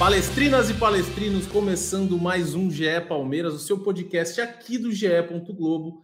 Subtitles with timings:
[0.00, 5.06] Palestrinas e palestrinos, começando mais um GE Palmeiras, o seu podcast aqui do GE.
[5.52, 6.00] Globo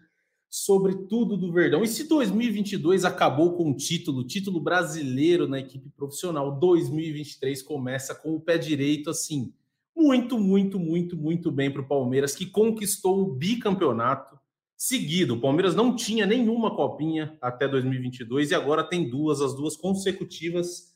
[0.51, 1.83] sobre tudo do Verdão.
[1.83, 8.35] E se 2022 acabou com o título, título brasileiro na equipe profissional, 2023 começa com
[8.35, 9.51] o pé direito, assim,
[9.97, 14.39] muito, muito, muito, muito bem para o Palmeiras, que conquistou o bicampeonato
[14.77, 15.37] seguido.
[15.37, 20.95] O Palmeiras não tinha nenhuma copinha até 2022 e agora tem duas, as duas consecutivas.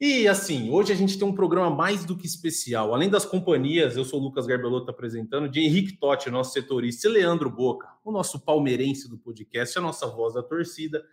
[0.00, 2.94] E assim, hoje a gente tem um programa mais do que especial.
[2.94, 7.10] Além das companhias, eu sou o Lucas Garbelotto apresentando, de Henrique Totti, nosso setorista, e
[7.10, 11.04] Leandro Boca, o nosso palmeirense do podcast, a nossa voz da torcida.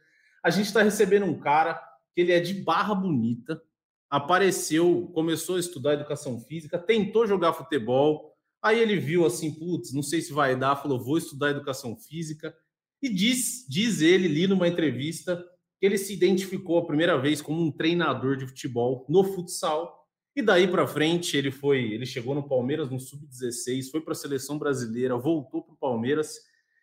[0.41, 1.73] A gente está recebendo um cara
[2.15, 3.61] que ele é de Barra Bonita,
[4.09, 10.01] apareceu, começou a estudar educação física, tentou jogar futebol, aí ele viu assim, putz, não
[10.01, 12.55] sei se vai dar, falou, vou estudar educação física,
[13.01, 15.43] e diz, diz ele, li numa entrevista,
[15.81, 20.05] ele se identificou a primeira vez como um treinador de futebol no futsal.
[20.35, 24.15] E daí para frente ele foi, ele chegou no Palmeiras no sub-16, foi para a
[24.15, 26.35] seleção brasileira, voltou para o Palmeiras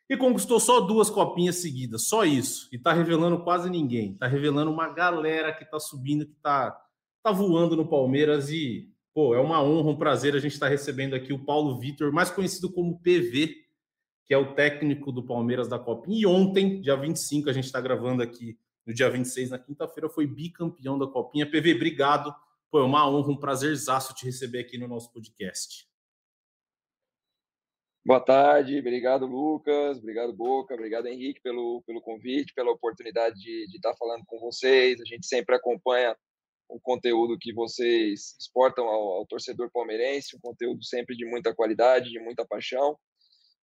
[0.08, 2.68] e conquistou só duas copinhas seguidas, só isso.
[2.72, 6.76] E está revelando quase ninguém, está revelando uma galera que está subindo, que está
[7.22, 10.70] tá voando no Palmeiras e pô, é uma honra, um prazer a gente estar tá
[10.70, 13.54] recebendo aqui o Paulo Vitor, mais conhecido como PV,
[14.26, 16.18] que é o técnico do Palmeiras da Copinha.
[16.18, 20.26] E ontem, dia 25, a gente está gravando aqui no dia 26, na quinta-feira, foi
[20.26, 21.50] bicampeão da Copinha.
[21.50, 22.34] PV, obrigado.
[22.70, 25.86] Foi uma honra, um prazerzaço te receber aqui no nosso podcast.
[28.06, 33.76] Boa tarde, obrigado Lucas, obrigado Boca, obrigado Henrique pelo, pelo convite, pela oportunidade de, de
[33.76, 35.00] estar falando com vocês.
[35.00, 36.14] A gente sempre acompanha
[36.68, 42.10] o conteúdo que vocês exportam ao, ao torcedor palmeirense, um conteúdo sempre de muita qualidade,
[42.10, 42.98] de muita paixão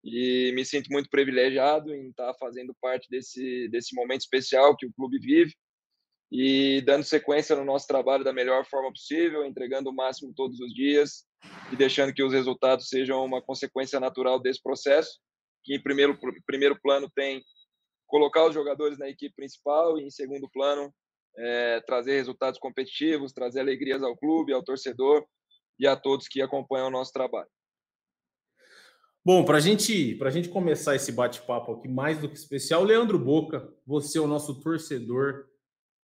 [0.04, 4.94] e me sinto muito privilegiado em estar fazendo parte desse, desse momento especial que o
[4.94, 5.54] clube vive
[6.32, 10.74] e dando sequência no nosso trabalho da melhor forma possível, entregando o máximo todos os
[10.74, 11.26] dias
[11.72, 15.20] e deixando que os resultados sejam uma consequência natural desse processo,
[15.64, 17.44] que em primeiro, primeiro plano tem
[18.08, 20.94] colocar os jogadores na equipe principal e em segundo plano
[21.38, 25.26] é, trazer resultados competitivos, trazer alegrias ao clube, ao torcedor
[25.80, 27.50] e a todos que acompanham o nosso trabalho.
[29.24, 33.72] Bom, para gente, a gente começar esse bate-papo aqui mais do que especial, Leandro Boca,
[33.86, 35.46] você é o nosso torcedor.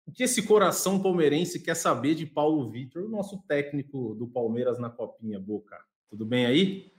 [0.06, 4.78] O que esse coração palmeirense quer saber de Paulo Vitor, o nosso técnico do Palmeiras
[4.78, 5.78] na Copinha, Boca?
[6.08, 6.90] Tudo bem aí?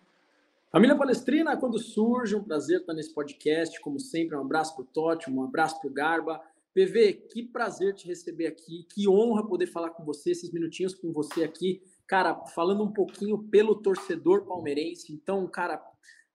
[0.71, 3.81] Família Palestrina, quando surge, um prazer estar nesse podcast.
[3.81, 6.39] Como sempre, um abraço para o Totti, um abraço para o Garba.
[6.75, 11.11] PV, que prazer te receber aqui, que honra poder falar com você, esses minutinhos com
[11.11, 15.11] você aqui cara, falando um pouquinho pelo torcedor palmeirense.
[15.11, 15.81] Então, cara,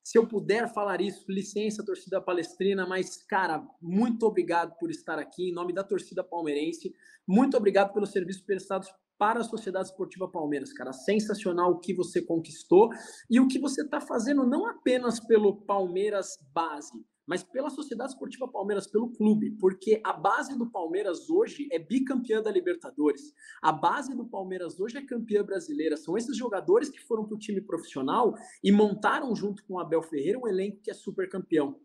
[0.08, 5.50] se eu puder falar isso, licença, torcida palestrina, mas, cara, muito obrigado por estar aqui
[5.50, 6.94] em nome da torcida palmeirense.
[7.26, 10.94] Muito obrigado pelos serviços prestados para a Sociedade Esportiva Palmeiras, cara.
[10.94, 12.88] Sensacional o que você conquistou
[13.28, 18.48] e o que você está fazendo, não apenas pelo Palmeiras base, mas pela Sociedade Esportiva
[18.48, 23.34] Palmeiras, pelo clube, porque a base do Palmeiras hoje é bicampeã da Libertadores.
[23.60, 25.98] A base do Palmeiras hoje é campeã brasileira.
[25.98, 28.34] São esses jogadores que foram para o time profissional
[28.64, 31.78] e montaram junto com o Abel Ferreira um elenco que é super campeão.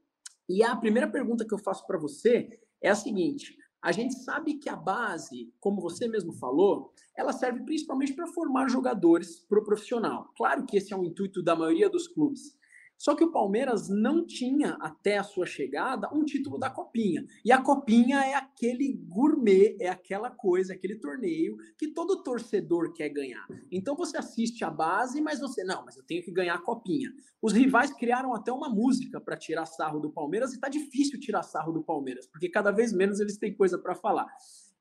[0.47, 2.47] E a primeira pergunta que eu faço para você
[2.81, 7.65] é a seguinte: a gente sabe que a base, como você mesmo falou, ela serve
[7.65, 10.31] principalmente para formar jogadores para o profissional.
[10.37, 12.57] Claro que esse é o intuito da maioria dos clubes.
[13.03, 17.25] Só que o Palmeiras não tinha, até a sua chegada, um título da Copinha.
[17.43, 23.09] E a Copinha é aquele gourmet, é aquela coisa, aquele torneio que todo torcedor quer
[23.09, 23.45] ganhar.
[23.69, 27.13] Então você assiste a base, mas você, não, mas eu tenho que ganhar a Copinha.
[27.41, 31.43] Os rivais criaram até uma música para tirar sarro do Palmeiras e tá difícil tirar
[31.43, 34.27] sarro do Palmeiras, porque cada vez menos eles têm coisa para falar.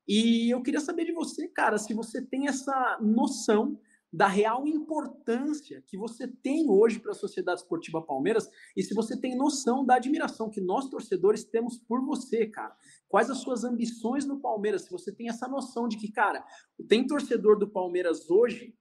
[0.07, 3.77] E eu queria saber de você, cara, se você tem essa noção
[4.13, 9.19] da real importância que você tem hoje para a Sociedade Esportiva Palmeiras e se você
[9.19, 12.77] tem noção da admiração que nós torcedores temos por você, cara.
[13.09, 14.83] Quais as suas ambições no Palmeiras?
[14.83, 16.45] Se você tem essa noção de que, cara,
[16.87, 18.75] tem torcedor do Palmeiras hoje,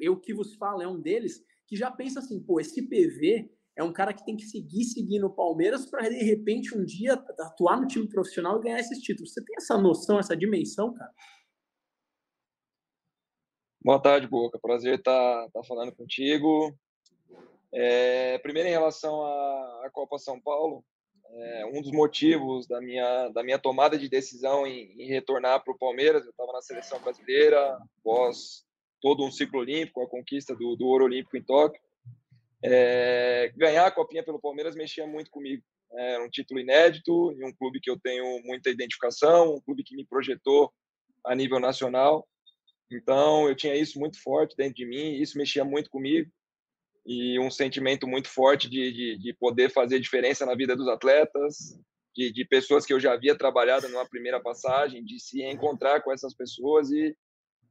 [0.00, 3.82] eu, que vos falo é um deles, que já pensa assim, pô, esse PV é
[3.82, 7.80] um cara que tem que seguir seguindo o Palmeiras para de repente um dia atuar
[7.80, 9.32] no time profissional e ganhar esses títulos.
[9.32, 11.10] Você tem essa noção, essa dimensão, cara?
[13.84, 14.60] Boa tarde, Boca.
[14.60, 16.72] Prazer estar, estar falando contigo.
[17.74, 20.84] É, primeiro, em relação à, à Copa São Paulo,
[21.28, 25.74] é, um dos motivos da minha, da minha tomada de decisão em, em retornar para
[25.74, 28.64] o Palmeiras, eu estava na seleção brasileira, após
[29.00, 31.82] todo um ciclo olímpico, a conquista do, do ouro olímpico em Tóquio.
[32.62, 35.64] É, ganhar a Copinha pelo Palmeiras mexia muito comigo.
[35.94, 39.96] É um título inédito, em um clube que eu tenho muita identificação, um clube que
[39.96, 40.72] me projetou
[41.26, 42.28] a nível nacional.
[42.94, 46.30] Então, eu tinha isso muito forte dentro de mim, isso mexia muito comigo
[47.04, 51.76] e um sentimento muito forte de, de, de poder fazer diferença na vida dos atletas,
[52.14, 56.12] de, de, pessoas que eu já havia trabalhado numa primeira passagem, de se encontrar com
[56.12, 57.16] essas pessoas e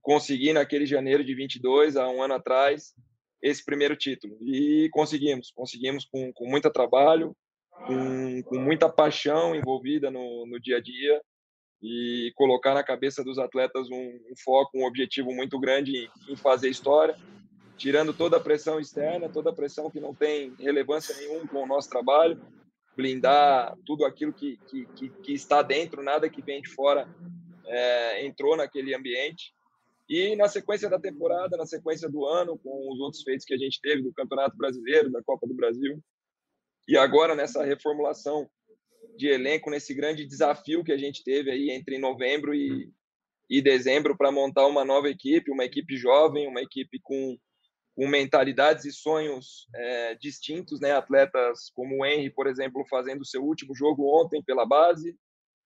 [0.01, 2.93] conseguir naquele janeiro de 22, há um ano atrás,
[3.41, 4.37] esse primeiro título.
[4.41, 7.35] E conseguimos, conseguimos com, com muito trabalho,
[7.85, 11.21] com, com muita paixão envolvida no, no dia a dia
[11.81, 16.35] e colocar na cabeça dos atletas um, um foco, um objetivo muito grande em, em
[16.35, 17.15] fazer história
[17.81, 21.65] tirando toda a pressão externa, toda a pressão que não tem relevância nenhuma com o
[21.65, 22.39] nosso trabalho,
[22.95, 27.09] blindar tudo aquilo que, que, que, que está dentro, nada que vem de fora
[27.65, 29.51] é, entrou naquele ambiente.
[30.07, 33.57] E na sequência da temporada, na sequência do ano, com os outros feitos que a
[33.57, 35.99] gente teve do Campeonato Brasileiro, da Copa do Brasil,
[36.87, 38.47] e agora nessa reformulação
[39.17, 42.91] de elenco, nesse grande desafio que a gente teve aí entre novembro e,
[43.49, 47.37] e dezembro para montar uma nova equipe, uma equipe jovem, uma equipe com
[47.93, 50.93] com mentalidades e sonhos é, distintos, né?
[50.93, 55.15] Atletas como o Henry, por exemplo, fazendo seu último jogo ontem pela base,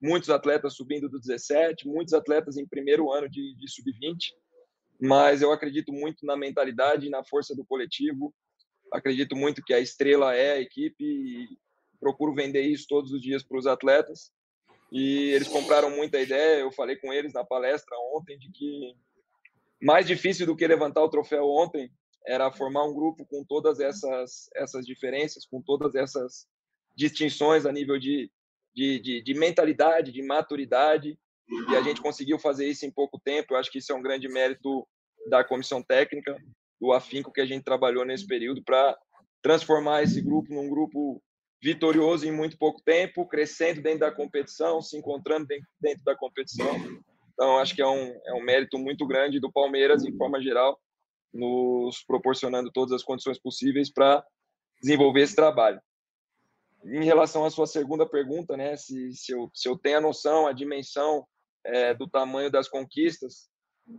[0.02, 4.34] muitos atletas subindo do 17, muitos atletas em primeiro ano de, de sub-20,
[5.00, 8.34] mas eu acredito muito na mentalidade e na força do coletivo.
[8.92, 11.48] Acredito muito que a estrela é a equipe
[12.00, 14.32] procuro vender isso todos os dias para os atletas.
[14.92, 16.60] E eles compraram muita ideia.
[16.60, 18.96] Eu falei com eles na palestra ontem de que
[19.82, 21.92] mais difícil do que levantar o troféu ontem
[22.26, 26.48] era formar um grupo com todas essas, essas diferenças, com todas essas
[26.96, 28.32] distinções a nível de,
[28.74, 31.20] de, de, de, mentalidade, de maturidade,
[31.70, 33.54] e a gente conseguiu fazer isso em pouco tempo.
[33.54, 34.88] Eu acho que isso é um grande mérito
[35.30, 36.36] da comissão técnica,
[36.80, 38.98] do afinco que a gente trabalhou nesse período para
[39.42, 41.22] transformar esse grupo num grupo
[41.62, 45.48] vitorioso em muito pouco tempo, crescendo dentro da competição, se encontrando
[45.80, 46.70] dentro, da competição.
[47.34, 50.80] Então, acho que é um, é um mérito muito grande do Palmeiras, em forma geral,
[51.34, 54.26] nos proporcionando todas as condições possíveis para
[54.82, 55.82] desenvolver esse trabalho.
[56.86, 60.48] Em relação à sua segunda pergunta, né, se, se, eu, se eu tenho a noção,
[60.48, 61.26] a dimensão
[61.66, 63.50] é, do tamanho das conquistas,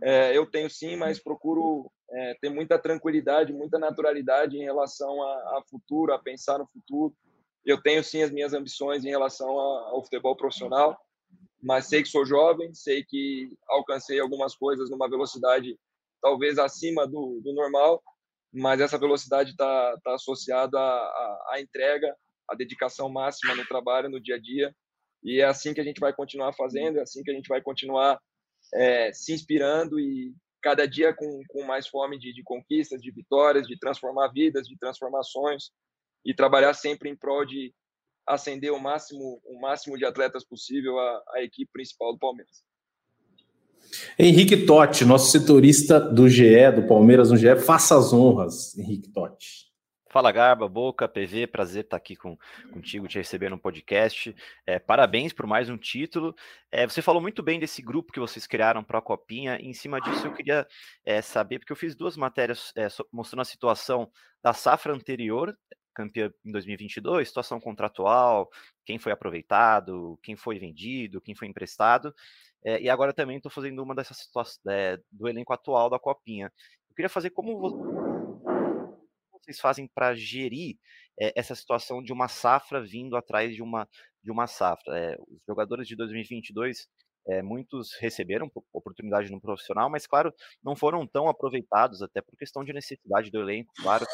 [0.01, 5.33] é, eu tenho sim, mas procuro é, ter muita tranquilidade, muita naturalidade em relação a,
[5.57, 7.15] a, futuro, a pensar no futuro.
[7.67, 10.97] Eu tenho sim as minhas ambições em relação ao futebol profissional,
[11.61, 15.77] mas sei que sou jovem, sei que alcancei algumas coisas numa velocidade
[16.21, 18.01] talvez acima do, do normal,
[18.53, 22.15] mas essa velocidade está tá associada à, à entrega,
[22.47, 24.73] à dedicação máxima no trabalho, no dia a dia,
[25.21, 27.61] e é assim que a gente vai continuar fazendo, é assim que a gente vai
[27.61, 28.17] continuar
[28.73, 33.67] é, se inspirando e cada dia com, com mais fome de, de conquistas, de vitórias,
[33.67, 35.71] de transformar vidas, de transformações
[36.27, 37.73] e trabalhar sempre em prol de
[38.27, 42.65] ascender o máximo, o máximo de atletas possível à, à equipe principal do Palmeiras.
[44.19, 49.67] Henrique Totti, nosso setorista do GE, do Palmeiras no GE, faça as honras, Henrique Totti.
[50.09, 52.37] Fala Garba, Boca, PV, prazer estar aqui com,
[52.73, 54.35] contigo, te receber no podcast.
[54.65, 56.35] É, parabéns por mais um título.
[56.71, 59.59] É, você falou muito bem desse grupo que vocês criaram para a Copinha.
[59.61, 60.65] E em cima disso, eu queria
[61.05, 64.09] é, saber, porque eu fiz duas matérias é, mostrando a situação
[64.41, 65.55] da safra anterior,
[65.97, 68.49] campeã em 2022, situação contratual,
[68.85, 72.13] quem foi aproveitado, quem foi vendido, quem foi emprestado.
[72.63, 76.51] É, e agora também estou fazendo uma dessas situações é, do elenco atual da Copinha.
[76.89, 77.59] Eu queria fazer como
[79.31, 80.77] vocês fazem para gerir
[81.19, 83.89] é, essa situação de uma safra vindo atrás de uma,
[84.23, 85.17] de uma safra.
[85.27, 86.87] os jogadores de 2022
[87.27, 92.63] é, muitos receberam oportunidade no profissional, mas claro, não foram tão aproveitados, até por questão
[92.63, 94.05] de necessidade do elenco, claro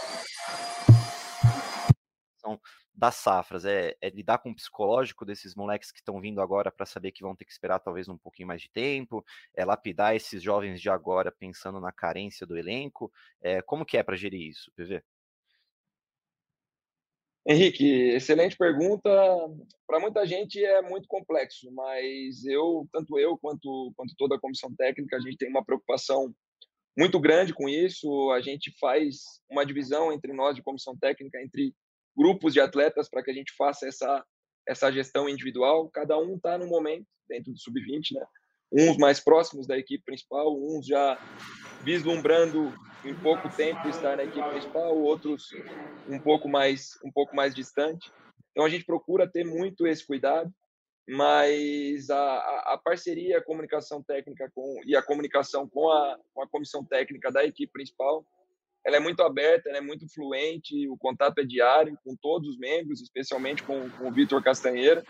[2.94, 6.86] das safras, é, é, lidar com o psicológico desses moleques que estão vindo agora para
[6.86, 10.42] saber que vão ter que esperar talvez um pouquinho mais de tempo, é lapidar esses
[10.44, 13.12] jovens de agora pensando na carência do elenco.
[13.42, 15.02] É, como que é para gerir isso, PV?
[17.46, 19.10] Henrique, excelente pergunta.
[19.86, 24.74] Para muita gente é muito complexo, mas eu, tanto eu quanto, quanto toda a comissão
[24.76, 26.34] técnica, a gente tem uma preocupação
[26.98, 28.32] muito grande com isso.
[28.32, 31.76] A gente faz uma divisão entre nós de comissão técnica entre
[32.16, 34.24] grupos de atletas para que a gente faça essa,
[34.68, 35.90] essa gestão individual.
[35.90, 38.26] Cada um está no momento dentro do sub-20, né?
[38.72, 41.18] Uns mais próximos da equipe principal, uns já
[41.84, 42.74] vislumbrando
[43.06, 45.50] em pouco tempo estar na equipe principal, outros
[46.08, 48.12] um pouco mais um pouco mais distante.
[48.52, 50.52] Então a gente procura ter muito esse cuidado,
[51.08, 56.48] mas a, a parceria, a comunicação técnica com e a comunicação com a, com a
[56.48, 58.26] comissão técnica da equipe principal
[58.86, 62.58] ela é muito aberta, ela é muito fluente, o contato é diário com todos os
[62.58, 65.04] membros, especialmente com, com o Vitor Castanheira.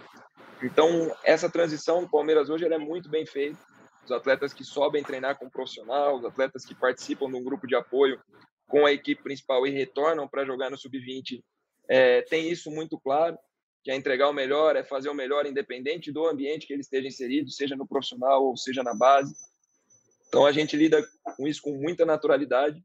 [0.61, 3.57] Então, essa transição do Palmeiras hoje é muito bem feita.
[4.05, 7.65] Os atletas que sobem treinar com o profissional, os atletas que participam de um grupo
[7.65, 8.21] de apoio
[8.67, 11.41] com a equipe principal e retornam para jogar no sub-20,
[11.89, 13.37] é, tem isso muito claro,
[13.83, 17.07] que é entregar o melhor, é fazer o melhor independente do ambiente que ele esteja
[17.07, 19.33] inserido, seja no profissional ou seja na base.
[20.27, 22.81] Então, a gente lida com isso com muita naturalidade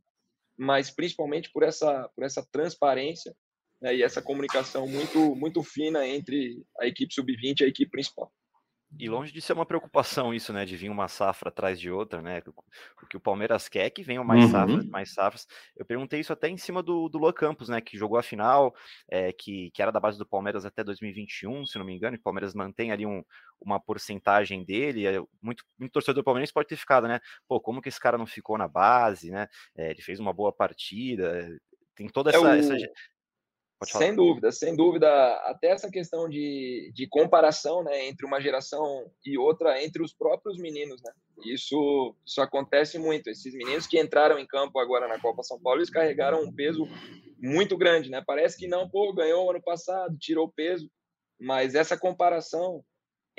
[0.58, 3.34] mas principalmente por essa, por essa transparência
[3.80, 8.32] né, e essa comunicação muito, muito fina entre a equipe sub-20 e a equipe principal.
[8.96, 12.22] E longe de ser uma preocupação isso, né, de vir uma safra atrás de outra,
[12.22, 12.42] né,
[13.02, 14.50] o que o Palmeiras quer é que venham mais uhum.
[14.50, 15.46] safras, mais safras.
[15.76, 18.74] Eu perguntei isso até em cima do, do Luan Campos, né, que jogou a final,
[19.10, 22.18] é, que, que era da base do Palmeiras até 2021, se não me engano, e
[22.18, 23.22] o Palmeiras mantém ali um,
[23.60, 27.82] uma porcentagem dele, é, muito, muito torcedor do Palmeiras pode ter ficado, né, pô, como
[27.82, 31.46] que esse cara não ficou na base, né, é, ele fez uma boa partida,
[31.94, 32.46] tem toda essa, é o...
[32.54, 32.76] essa
[33.84, 35.08] sem dúvida, sem dúvida.
[35.44, 40.58] Até essa questão de, de comparação né, entre uma geração e outra, entre os próprios
[40.58, 41.00] meninos.
[41.02, 41.12] Né?
[41.44, 43.28] Isso, isso acontece muito.
[43.28, 46.88] Esses meninos que entraram em campo agora na Copa São Paulo, eles carregaram um peso
[47.38, 48.10] muito grande.
[48.10, 48.22] Né?
[48.26, 50.90] Parece que não, pô, ganhou ano passado, tirou peso.
[51.38, 52.84] Mas essa comparação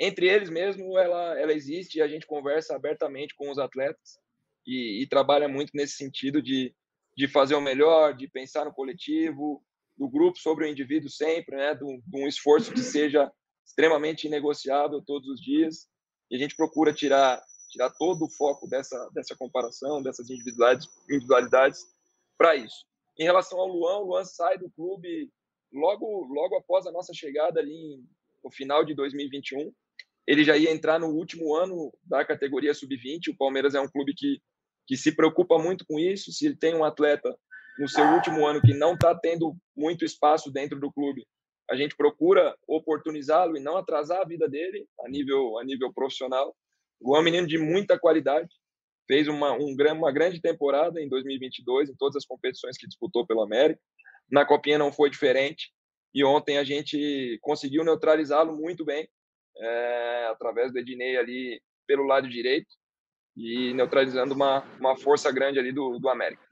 [0.00, 4.18] entre eles mesmo, ela, ela existe e a gente conversa abertamente com os atletas
[4.66, 6.74] e, e trabalha muito nesse sentido de,
[7.14, 9.62] de fazer o melhor, de pensar no coletivo,
[9.96, 11.74] do grupo sobre o indivíduo sempre, né?
[11.74, 13.30] De um, esforço que seja
[13.66, 15.88] extremamente negociável todos os dias.
[16.30, 21.86] E a gente procura tirar tirar todo o foco dessa dessa comparação, dessas individualidades individualidades
[22.36, 22.84] para isso.
[23.18, 25.30] Em relação ao Luan, o Luan sai do clube
[25.72, 28.02] logo logo após a nossa chegada ali
[28.42, 29.72] no final de 2021.
[30.26, 33.28] Ele já ia entrar no último ano da categoria sub-20.
[33.28, 34.40] O Palmeiras é um clube que
[34.90, 36.32] que se preocupa muito com isso.
[36.32, 37.32] Se ele tem um atleta
[37.80, 41.26] no seu último ano que não está tendo muito espaço dentro do clube,
[41.70, 46.54] a gente procura oportunizá-lo e não atrasar a vida dele a nível a nível profissional.
[47.00, 48.50] O é um menino de muita qualidade,
[49.06, 53.42] fez uma um, uma grande temporada em 2022 em todas as competições que disputou pelo
[53.42, 53.80] América.
[54.30, 55.72] Na Copinha não foi diferente
[56.14, 59.08] e ontem a gente conseguiu neutralizá-lo muito bem
[59.56, 62.68] é, através do Ednei ali pelo lado direito
[63.34, 66.49] e neutralizando uma, uma força grande ali do, do América.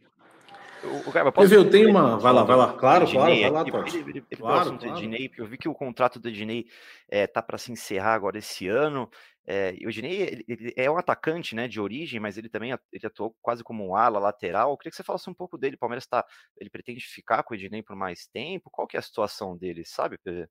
[0.84, 2.18] O, cara, posso eu tenho uma.
[2.18, 2.72] Vai lá, vai lá.
[2.74, 4.02] Claro, claro, vai lá, Totti.
[4.36, 4.98] Claro, claro.
[4.98, 6.66] Ednei, porque eu vi que o contrato do Ednei
[7.08, 9.10] é, tá para se encerrar agora esse ano.
[9.46, 13.06] É, o Ednei ele, ele, é um atacante, né, de origem, mas ele também ele
[13.06, 14.70] atuou quase como um ala lateral.
[14.70, 15.76] Eu queria que você falasse um pouco dele.
[15.76, 16.24] O Palmeiras tá,
[16.56, 18.70] ele pretende ficar com o Ednei por mais tempo?
[18.70, 20.48] Qual que é a situação dele, sabe, PV?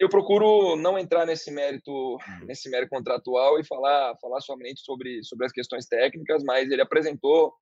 [0.00, 2.44] eu procuro não entrar nesse mérito hum.
[2.46, 7.54] nesse mérito contratual e falar falar somente sobre sobre as questões técnicas mas ele apresentou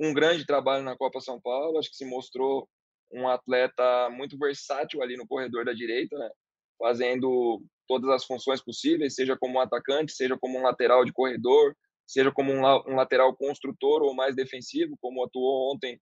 [0.00, 2.66] um grande trabalho na Copa São Paulo, acho que se mostrou
[3.12, 6.30] um atleta muito versátil ali no corredor da direita, né?
[6.78, 11.76] fazendo todas as funções possíveis, seja como um atacante, seja como um lateral de corredor,
[12.06, 16.00] seja como um, um lateral construtor ou mais defensivo, como atuou ontem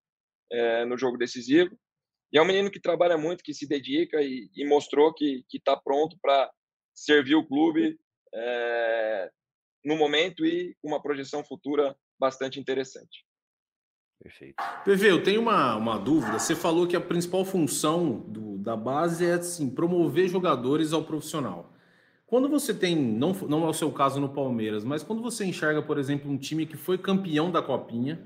[0.53, 1.77] é, no jogo decisivo.
[2.33, 5.77] E é um menino que trabalha muito, que se dedica e, e mostrou que está
[5.77, 6.51] pronto para
[6.95, 7.99] servir o clube
[8.33, 9.31] é,
[9.85, 13.28] no momento e com uma projeção futura bastante interessante.
[14.23, 14.57] Perfeito.
[14.85, 16.39] PV, eu tenho uma, uma dúvida.
[16.39, 21.73] Você falou que a principal função do, da base é assim, promover jogadores ao profissional.
[22.27, 25.81] Quando você tem, não, não é o seu caso no Palmeiras, mas quando você enxerga,
[25.81, 28.23] por exemplo, um time que foi campeão da Copinha,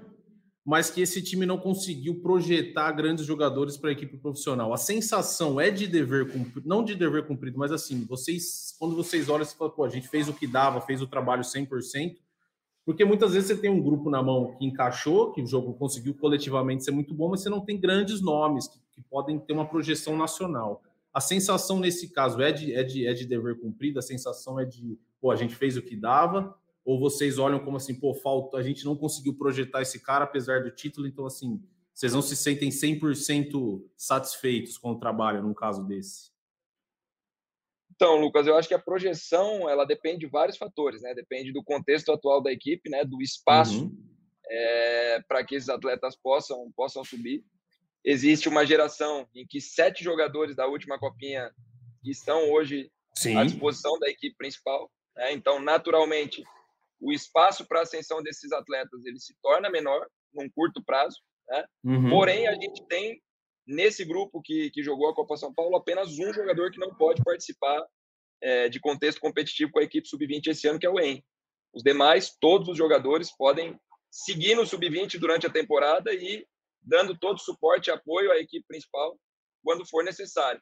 [0.64, 4.72] mas que esse time não conseguiu projetar grandes jogadores para a equipe profissional.
[4.72, 9.28] A sensação é de dever cumprido, não de dever cumprido, mas assim, vocês, quando vocês
[9.28, 12.16] olham, você fala, pô, a gente fez o que dava, fez o trabalho 100%,
[12.84, 16.14] porque muitas vezes você tem um grupo na mão que encaixou, que o jogo conseguiu
[16.14, 19.68] coletivamente ser muito bom, mas você não tem grandes nomes que, que podem ter uma
[19.68, 20.82] projeção nacional.
[21.14, 24.64] A sensação nesse caso é de, é, de, é de dever cumprido, a sensação é
[24.64, 28.56] de, pô, a gente fez o que dava, ou vocês olham como assim, pô, falta,
[28.56, 31.62] a gente não conseguiu projetar esse cara apesar do título, então assim,
[31.94, 36.31] vocês não se sentem 100% satisfeitos com o trabalho num caso desse?
[38.02, 41.14] Então, Lucas, eu acho que a projeção ela depende de vários fatores, né?
[41.14, 43.04] Depende do contexto atual da equipe, né?
[43.04, 43.96] Do espaço uhum.
[44.50, 47.44] é, para que esses atletas possam possam subir.
[48.04, 51.48] existe uma geração em que sete jogadores da última copinha
[52.04, 53.36] estão hoje Sim.
[53.36, 54.90] à disposição da equipe principal.
[55.16, 55.32] Né?
[55.34, 56.42] Então, naturalmente,
[57.00, 60.04] o espaço para ascensão desses atletas ele se torna menor
[60.34, 61.20] num curto prazo.
[61.48, 61.64] Né?
[61.84, 62.10] Uhum.
[62.10, 63.22] Porém, a gente tem
[63.66, 67.22] nesse grupo que, que jogou a Copa São Paulo apenas um jogador que não pode
[67.22, 67.84] participar
[68.40, 71.22] é, de contexto competitivo com a equipe sub-20 esse ano, que é o EN.
[71.72, 73.78] Os demais, todos os jogadores podem
[74.10, 76.46] seguir no sub-20 durante a temporada e
[76.82, 79.18] dando todo o suporte e apoio à equipe principal
[79.62, 80.60] quando for necessário.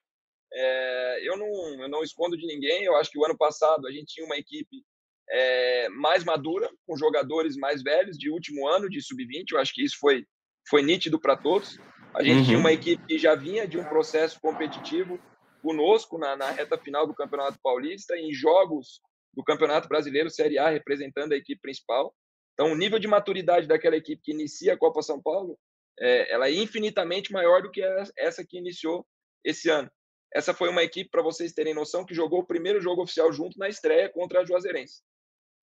[0.52, 3.90] É, eu, não, eu não escondo de ninguém, eu acho que o ano passado a
[3.90, 4.85] gente tinha uma equipe
[5.30, 9.85] é, mais madura, com jogadores mais velhos, de último ano de sub-20, eu acho que
[9.85, 10.26] isso foi,
[10.69, 11.78] foi nítido para todos.
[12.14, 12.45] A gente uhum.
[12.45, 15.19] tinha uma equipe que já vinha de um processo competitivo
[15.62, 19.00] conosco na, na reta final do Campeonato Paulista, em jogos
[19.33, 22.14] do Campeonato Brasileiro Série A, representando a equipe principal.
[22.55, 25.59] Então, o nível de maturidade daquela equipe que inicia a Copa São Paulo,
[25.99, 27.83] é, ela é infinitamente maior do que
[28.19, 29.07] essa que iniciou
[29.45, 29.90] esse ano.
[30.33, 33.59] Essa foi uma equipe, para vocês terem noção, que jogou o primeiro jogo oficial junto
[33.59, 35.02] na estreia contra a Juazeirense.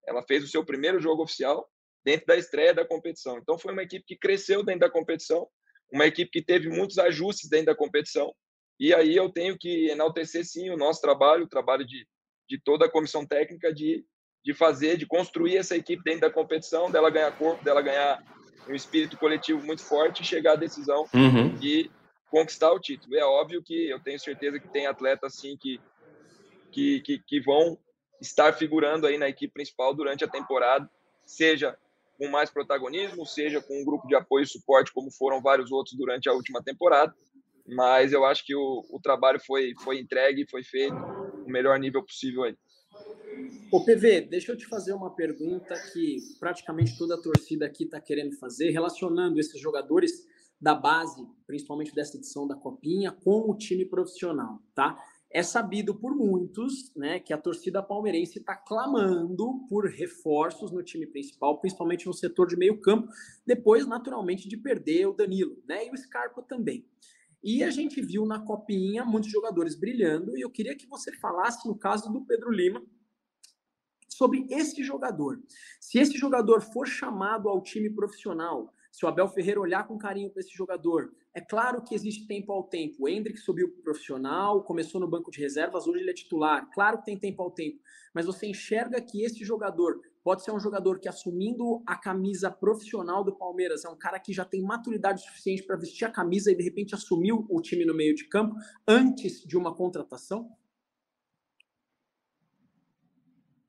[0.08, 1.70] Ela fez o seu primeiro jogo oficial
[2.04, 3.38] dentro da estreia da competição.
[3.38, 5.48] Então, foi uma equipe que cresceu dentro da competição,
[5.92, 8.34] uma equipe que teve muitos ajustes dentro da competição.
[8.80, 12.06] E aí eu tenho que enaltecer, sim, o nosso trabalho, o trabalho de,
[12.48, 14.06] de toda a comissão técnica de,
[14.44, 18.22] de fazer, de construir essa equipe dentro da competição, dela ganhar corpo, dela ganhar
[18.70, 21.56] um espírito coletivo muito forte e chegar à decisão uhum.
[21.56, 21.90] de
[22.30, 23.16] conquistar o título.
[23.16, 25.80] É óbvio que eu tenho certeza que tem atletas assim que,
[26.72, 27.80] que, que, que vão
[28.22, 30.90] estar figurando aí na equipe principal durante a temporada,
[31.26, 31.78] seja
[32.18, 35.96] com mais protagonismo, seja com um grupo de apoio e suporte, como foram vários outros
[35.96, 37.14] durante a última temporada.
[37.68, 42.04] Mas eu acho que o, o trabalho foi, foi entregue, foi feito o melhor nível
[42.04, 42.56] possível aí.
[43.72, 48.00] Ô PV, deixa eu te fazer uma pergunta que praticamente toda a torcida aqui está
[48.00, 50.26] querendo fazer, relacionando esses jogadores
[50.60, 54.98] da base, principalmente dessa edição da Copinha, com o time profissional, tá?
[55.38, 61.06] É sabido por muitos, né, que a torcida palmeirense está clamando por reforços no time
[61.06, 63.08] principal, principalmente no setor de meio campo,
[63.46, 66.90] depois, naturalmente, de perder o Danilo, né, e o Scarpa também.
[67.44, 71.68] E a gente viu na Copinha muitos jogadores brilhando, e eu queria que você falasse
[71.68, 72.84] no caso do Pedro Lima,
[74.10, 75.40] sobre esse jogador.
[75.80, 80.32] Se esse jogador for chamado ao time profissional, se o Abel Ferreira olhar com carinho
[80.32, 82.96] para esse jogador, é claro que existe tempo ao tempo.
[83.02, 86.68] O Hendrick subiu profissional, começou no banco de reservas, hoje ele é titular.
[86.74, 87.80] Claro que tem tempo ao tempo.
[88.12, 93.24] Mas você enxerga que esse jogador pode ser um jogador que, assumindo a camisa profissional
[93.24, 96.56] do Palmeiras, é um cara que já tem maturidade suficiente para vestir a camisa e,
[96.56, 98.56] de repente, assumiu o time no meio de campo
[98.88, 100.50] antes de uma contratação?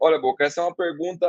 [0.01, 1.27] Olha, Boca, essa é uma pergunta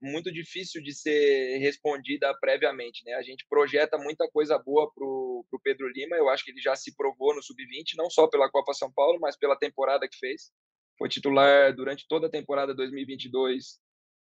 [0.00, 3.12] muito difícil de ser respondida previamente, né?
[3.12, 6.74] A gente projeta muita coisa boa para o Pedro Lima, eu acho que ele já
[6.74, 10.50] se provou no Sub-20, não só pela Copa São Paulo, mas pela temporada que fez.
[10.96, 13.78] Foi titular durante toda a temporada 2022,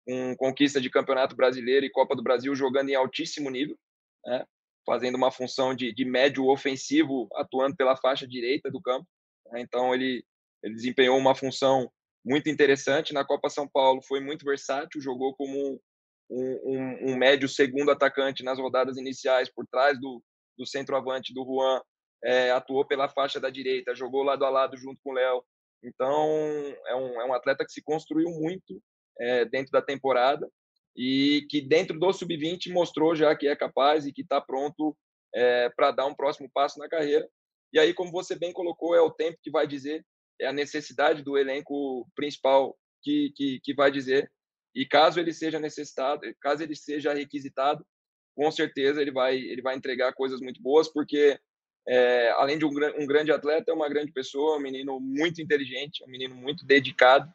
[0.06, 3.78] com conquista de Campeonato Brasileiro e Copa do Brasil, jogando em altíssimo nível,
[4.26, 4.46] né?
[4.86, 9.08] fazendo uma função de, de médio ofensivo, atuando pela faixa direita do campo.
[9.46, 9.62] Né?
[9.62, 10.26] Então, ele,
[10.62, 11.90] ele desempenhou uma função
[12.24, 13.14] muito interessante.
[13.14, 15.80] Na Copa São Paulo foi muito versátil, jogou como
[16.30, 20.24] um, um, um médio segundo atacante nas rodadas iniciais, por trás do,
[20.58, 21.82] do centroavante do Juan,
[22.24, 25.44] é, atuou pela faixa da direita, jogou lado a lado junto com o Léo.
[25.84, 26.16] Então,
[26.88, 28.82] é um, é um atleta que se construiu muito
[29.20, 30.48] é, dentro da temporada
[30.96, 34.96] e que dentro do sub-20 mostrou já que é capaz e que está pronto
[35.34, 37.28] é, para dar um próximo passo na carreira.
[37.74, 40.06] E aí, como você bem colocou, é o tempo que vai dizer
[40.40, 44.32] é a necessidade do elenco principal que, que, que vai dizer.
[44.74, 47.86] E caso ele seja necessitado, caso ele seja requisitado,
[48.36, 51.38] com certeza ele vai, ele vai entregar coisas muito boas, porque
[51.88, 56.04] é, além de um, um, grande atleta, é uma grande pessoa, um menino muito inteligente,
[56.04, 57.32] um menino muito dedicado,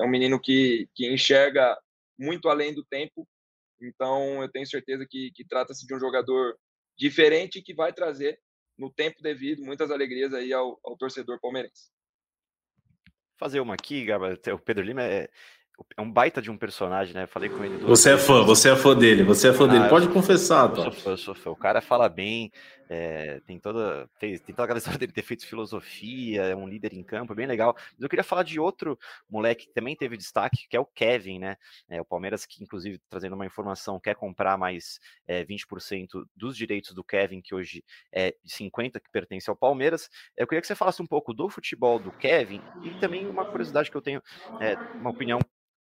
[0.00, 1.76] é um menino que, que enxerga
[2.18, 3.28] muito além do tempo.
[3.80, 6.56] Então, eu tenho certeza que, que trata-se de um jogador
[6.96, 8.40] diferente que vai trazer,
[8.76, 11.90] no tempo devido, muitas alegrias aí ao, ao torcedor palmeirense
[13.38, 14.06] fazer uma aqui.
[14.52, 15.28] O Pedro Lima é,
[15.96, 17.26] é um baita de um personagem, né?
[17.26, 17.78] falei com ele.
[17.84, 19.88] Você é fã, você é fã dele, você é fã ah, dele.
[19.88, 21.50] Pode confessar, eu sou fã, sou fã.
[21.50, 22.50] O cara fala bem,
[22.88, 26.94] é, tem toda fez, tem toda aquela história dele ter feito filosofia, é um líder
[26.94, 27.74] em campo, bem legal.
[27.76, 28.98] Mas eu queria falar de outro
[29.28, 31.56] moleque que também teve destaque, que é o Kevin, né?
[31.88, 36.92] É, o Palmeiras que inclusive trazendo uma informação quer comprar mais é, 20% dos direitos
[36.92, 40.08] do Kevin, que hoje é de 50 que pertence ao Palmeiras.
[40.36, 43.90] Eu queria que você falasse um pouco do futebol do Kevin e também uma curiosidade
[43.90, 44.22] que eu tenho,
[44.60, 45.38] é, uma opinião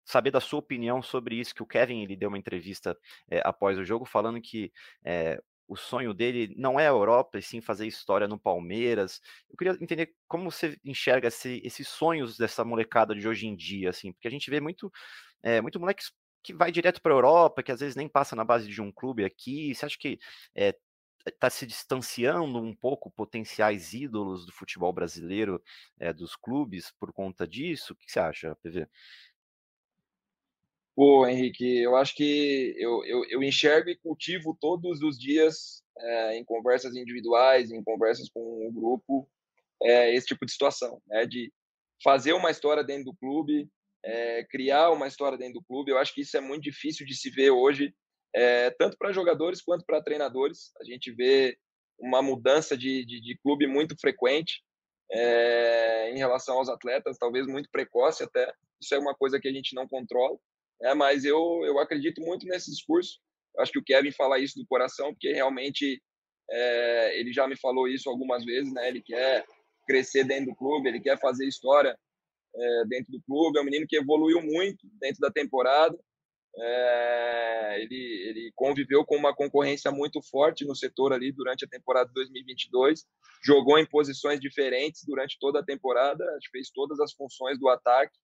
[0.07, 2.97] saber da sua opinião sobre isso, que o Kevin ele deu uma entrevista
[3.29, 4.73] é, após o jogo falando que
[5.05, 9.21] é, o sonho dele não é a Europa, e sim fazer história no Palmeiras.
[9.51, 13.91] Eu queria entender como você enxerga esse, esses sonhos dessa molecada de hoje em dia,
[13.91, 14.93] assim, porque a gente vê muito,
[15.43, 18.45] é, muito moleques que vai direto para a Europa, que às vezes nem passa na
[18.45, 19.75] base de um clube aqui.
[19.75, 20.19] Você acha que
[21.27, 25.61] está se distanciando um pouco potenciais ídolos do futebol brasileiro,
[25.99, 27.93] é, dos clubes, por conta disso?
[27.93, 28.89] O que você acha, PV?
[30.97, 36.39] Pô, Henrique, eu acho que eu, eu, eu enxergo e cultivo todos os dias é,
[36.39, 39.29] em conversas individuais, em conversas com o grupo,
[39.83, 41.27] é, esse tipo de situação, né?
[41.27, 41.53] De
[42.03, 43.69] fazer uma história dentro do clube,
[44.03, 45.91] é, criar uma história dentro do clube.
[45.91, 47.95] Eu acho que isso é muito difícil de se ver hoje
[48.79, 50.71] tanto para jogadores quanto para treinadores.
[50.79, 51.57] A gente vê
[51.99, 54.63] uma mudança de, de, de clube muito frequente
[56.11, 58.53] em relação aos atletas, talvez muito precoce até.
[58.79, 60.39] Isso é uma coisa que a gente não controla,
[60.81, 60.95] né?
[60.95, 63.19] mas eu, eu acredito muito nesse discurso.
[63.59, 66.03] Acho que o Kevin fala isso do coração, porque realmente
[66.51, 68.89] é, ele já me falou isso algumas vezes, né?
[68.89, 69.45] Ele quer
[69.87, 71.97] crescer dentro do clube, ele quer fazer história
[72.55, 73.59] é, dentro do clube.
[73.59, 75.99] É um menino que evoluiu muito dentro da temporada.
[76.59, 82.11] É, ele, ele conviveu com uma concorrência muito forte no setor ali durante a temporada
[82.15, 83.05] 2022,
[83.45, 88.17] jogou em posições diferentes durante toda a temporada, fez todas as funções do ataque,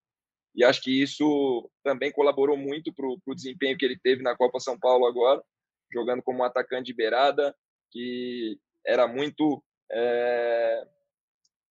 [0.54, 4.60] e acho que isso também colaborou muito para o desempenho que ele teve na Copa
[4.60, 5.42] São Paulo agora,
[5.92, 7.54] jogando como atacante de beirada,
[7.90, 10.86] que era muito, é,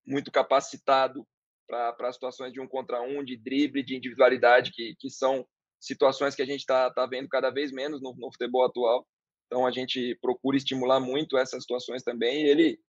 [0.05, 1.25] muito capacitado
[1.67, 5.45] para situações de um contra um, de drible, de individualidade, que, que são
[5.79, 9.07] situações que a gente está tá vendo cada vez menos no, no, futebol atual.
[9.45, 12.43] Então a gente procura estimular muito essas situações também.
[12.43, 12.79] E ele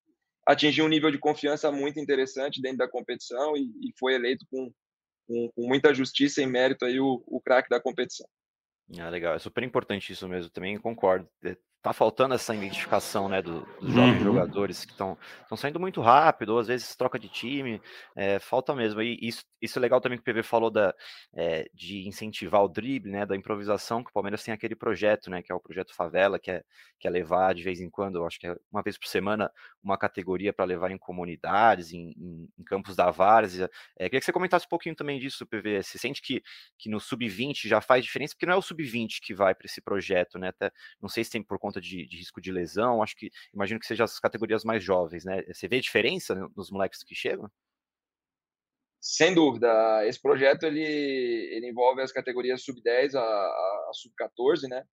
[0.47, 4.73] atingiu um nível de confiança muito interessante dentro da competição e, e foi eleito com,
[5.33, 8.29] com, com, muita justiça e mérito aí o, o craque da competição.
[8.99, 11.27] Ah, legal, é super importante isso mesmo, também concordo.
[11.83, 14.25] Tá faltando essa identificação, né, do, dos jovens uhum.
[14.25, 15.18] jogadores que estão
[15.57, 17.83] saindo muito rápido, ou às vezes troca de time,
[18.14, 19.03] é, falta mesmo.
[19.03, 20.95] E isso, isso é legal também que o PV falou da,
[21.35, 25.42] é, de incentivar o drible, né, da improvisação, que o Palmeiras tem aquele projeto, né,
[25.42, 26.62] que é o projeto Favela, que é,
[27.01, 29.51] que é levar de vez em quando, acho que é uma vez por semana,
[29.83, 33.68] uma categoria para levar em comunidades, em, em, em campos da várzea.
[33.99, 35.83] É, queria que você comentasse um pouquinho também disso, PV.
[35.83, 36.40] Você sente que,
[36.79, 39.81] que no sub-20 já faz diferença, porque não é o sub-20 que vai para esse
[39.81, 40.49] projeto, né?
[40.49, 43.03] Até, não sei se tem por conta conta de, de, risco de lesão?
[43.03, 45.43] Acho que imagino que seja as categorias mais jovens, né?
[45.53, 47.51] Você vê diferença nos moleques que chegam?
[49.01, 54.85] Sem dúvida, esse projeto ele, ele envolve as categorias sub-10 a, a, sub-14, né?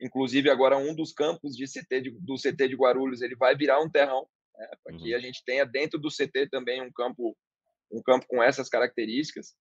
[0.00, 3.80] Inclusive agora um dos campos de CT de, do CT de Guarulhos ele vai virar
[3.82, 4.66] um terrão, né?
[4.82, 5.16] para que uhum.
[5.16, 7.36] a gente tenha dentro do CT também um campo
[7.92, 9.52] um campo com essas características.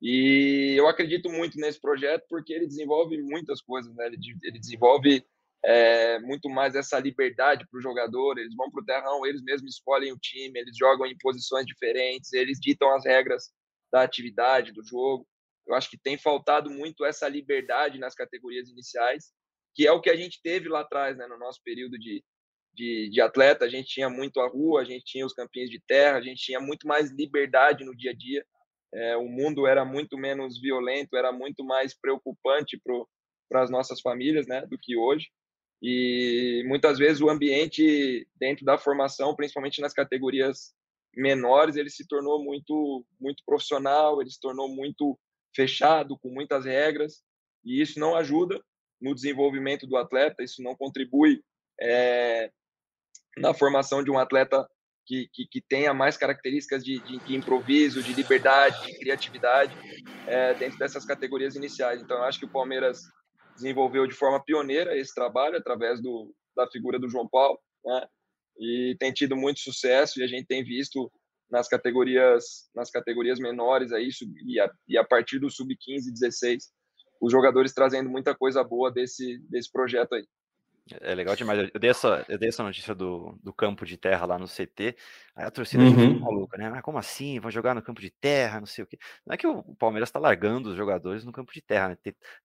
[0.00, 4.06] E eu acredito muito nesse projeto porque ele desenvolve muitas coisas, né?
[4.06, 5.24] Ele, ele desenvolve
[5.64, 8.38] é, muito mais essa liberdade para o jogador.
[8.38, 12.32] Eles vão para o terrão, eles mesmos escolhem o time, eles jogam em posições diferentes,
[12.32, 13.50] eles ditam as regras
[13.92, 15.26] da atividade, do jogo.
[15.66, 19.32] Eu acho que tem faltado muito essa liberdade nas categorias iniciais,
[19.74, 22.24] que é o que a gente teve lá atrás, né, no nosso período de,
[22.72, 23.64] de, de atleta.
[23.64, 26.42] A gente tinha muito a rua, a gente tinha os campinhos de terra, a gente
[26.42, 28.44] tinha muito mais liberdade no dia a dia.
[28.94, 32.80] É, o mundo era muito menos violento, era muito mais preocupante
[33.48, 35.28] para as nossas famílias né, do que hoje.
[35.80, 40.74] E muitas vezes o ambiente dentro da formação, principalmente nas categorias
[41.14, 45.18] menores, ele se tornou muito muito profissional, ele se tornou muito
[45.54, 47.22] fechado, com muitas regras,
[47.64, 48.62] e isso não ajuda
[49.00, 51.42] no desenvolvimento do atleta, isso não contribui
[51.80, 52.50] é,
[53.36, 54.68] na formação de um atleta
[55.06, 59.74] que, que, que tenha mais características de, de, de, improviso, de liberdade, de criatividade
[60.26, 62.02] é, dentro dessas categorias iniciais.
[62.02, 63.04] Então, eu acho que o Palmeiras
[63.58, 68.06] desenvolveu de forma pioneira esse trabalho através do, da figura do João Paulo, né?
[68.58, 71.10] E tem tido muito sucesso e a gente tem visto
[71.50, 74.08] nas categorias nas categorias menores aí
[74.46, 76.64] e a, e a partir do sub 15 16
[77.20, 80.26] os jogadores trazendo muita coisa boa desse desse projeto aí.
[81.00, 81.70] É legal demais.
[81.72, 84.96] Eu dei essa, eu dei essa notícia do, do campo de terra lá no CT.
[85.34, 85.90] Aí a torcida uhum.
[85.90, 86.70] ficou maluca, né?
[86.70, 87.38] Mas como assim?
[87.40, 88.98] Vão jogar no campo de terra, não sei o quê.
[89.26, 91.96] Não é que o Palmeiras está largando os jogadores no campo de terra, né?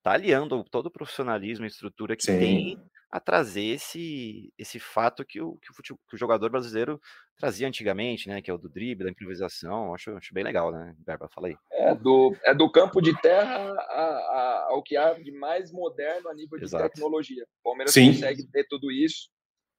[0.02, 2.40] Tá aliando todo o profissionalismo e estrutura que Sim.
[2.40, 7.00] tem a trazer esse, esse fato que o, que o, futebol, que o jogador brasileiro
[7.38, 8.42] trazia antigamente, né?
[8.42, 9.94] Que é o do drible, da improvisação.
[9.94, 11.30] Acho, acho bem legal, né, Berba?
[11.30, 11.56] Fala aí.
[11.74, 16.28] É do, é do campo de terra a, a, ao que há de mais moderno
[16.28, 16.90] a nível de Exato.
[16.90, 17.44] tecnologia.
[17.60, 18.14] O Palmeiras Sim.
[18.14, 19.30] consegue ter tudo isso.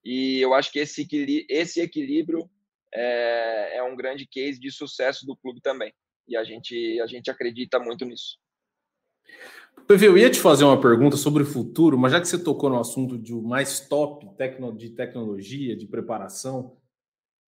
[0.01, 2.49] E eu acho que esse equilíbrio, esse equilíbrio
[2.93, 5.93] é, é um grande case de sucesso do clube também.
[6.25, 8.37] E a gente, a gente acredita muito nisso.
[9.87, 12.69] PV, eu ia te fazer uma pergunta sobre o futuro, mas já que você tocou
[12.69, 14.27] no assunto de mais top
[14.75, 16.75] de tecnologia, de preparação,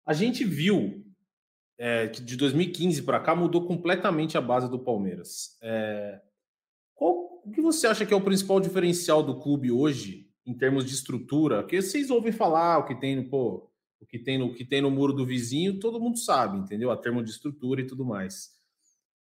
[0.04, 1.04] a gente viu
[1.78, 5.56] é, que de 2015 para cá mudou completamente a base do Palmeiras.
[5.62, 6.20] É,
[6.94, 10.84] qual, o que você acha que é o principal diferencial do clube hoje, em termos
[10.84, 11.62] de estrutura?
[11.62, 14.64] Porque vocês ouvem falar o que tem no, pô, o que tem no, o que
[14.64, 16.90] tem no muro do vizinho, todo mundo sabe, entendeu?
[16.90, 18.50] A termo de estrutura e tudo mais.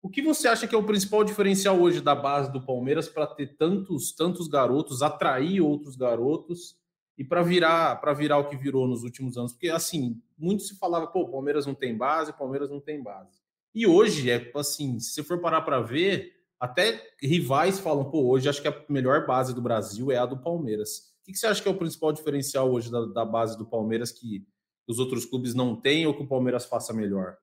[0.02, 3.24] O que você acha que é o principal diferencial hoje da base do Palmeiras para
[3.24, 6.76] ter tantos tantos garotos, atrair outros garotos
[7.16, 9.52] e para virar para virar o que virou nos últimos anos?
[9.52, 13.40] Porque assim, muito se falava, pô, Palmeiras não tem base, Palmeiras não tem base.
[13.72, 18.48] E hoje é assim, se você for parar para ver, até rivais falam, pô, hoje
[18.48, 21.12] acho que a melhor base do Brasil é a do Palmeiras.
[21.22, 24.10] O que você acha que é o principal diferencial hoje da, da base do Palmeiras
[24.10, 24.44] que
[24.88, 27.36] os outros clubes não têm ou que o Palmeiras faça melhor?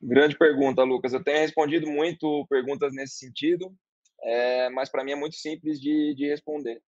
[0.00, 1.12] Grande pergunta, Lucas.
[1.12, 3.74] Eu tenho respondido muito perguntas nesse sentido,
[4.22, 6.80] é, mas para mim é muito simples de, de responder.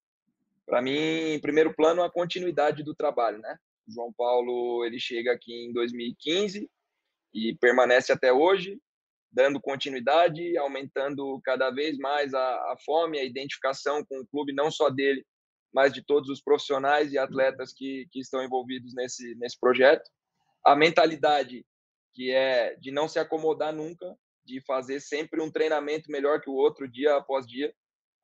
[0.66, 3.58] Para mim, em primeiro plano, a continuidade do trabalho, né?
[3.88, 6.70] O João Paulo ele chega aqui em 2015
[7.34, 8.80] e permanece até hoje,
[9.32, 14.70] dando continuidade, aumentando cada vez mais a, a fome, a identificação com o clube, não
[14.70, 15.26] só dele,
[15.74, 20.08] mas de todos os profissionais e atletas que, que estão envolvidos nesse, nesse projeto.
[20.64, 21.66] A mentalidade
[22.14, 26.56] que é de não se acomodar nunca, de fazer sempre um treinamento melhor que o
[26.56, 27.74] outro dia após dia.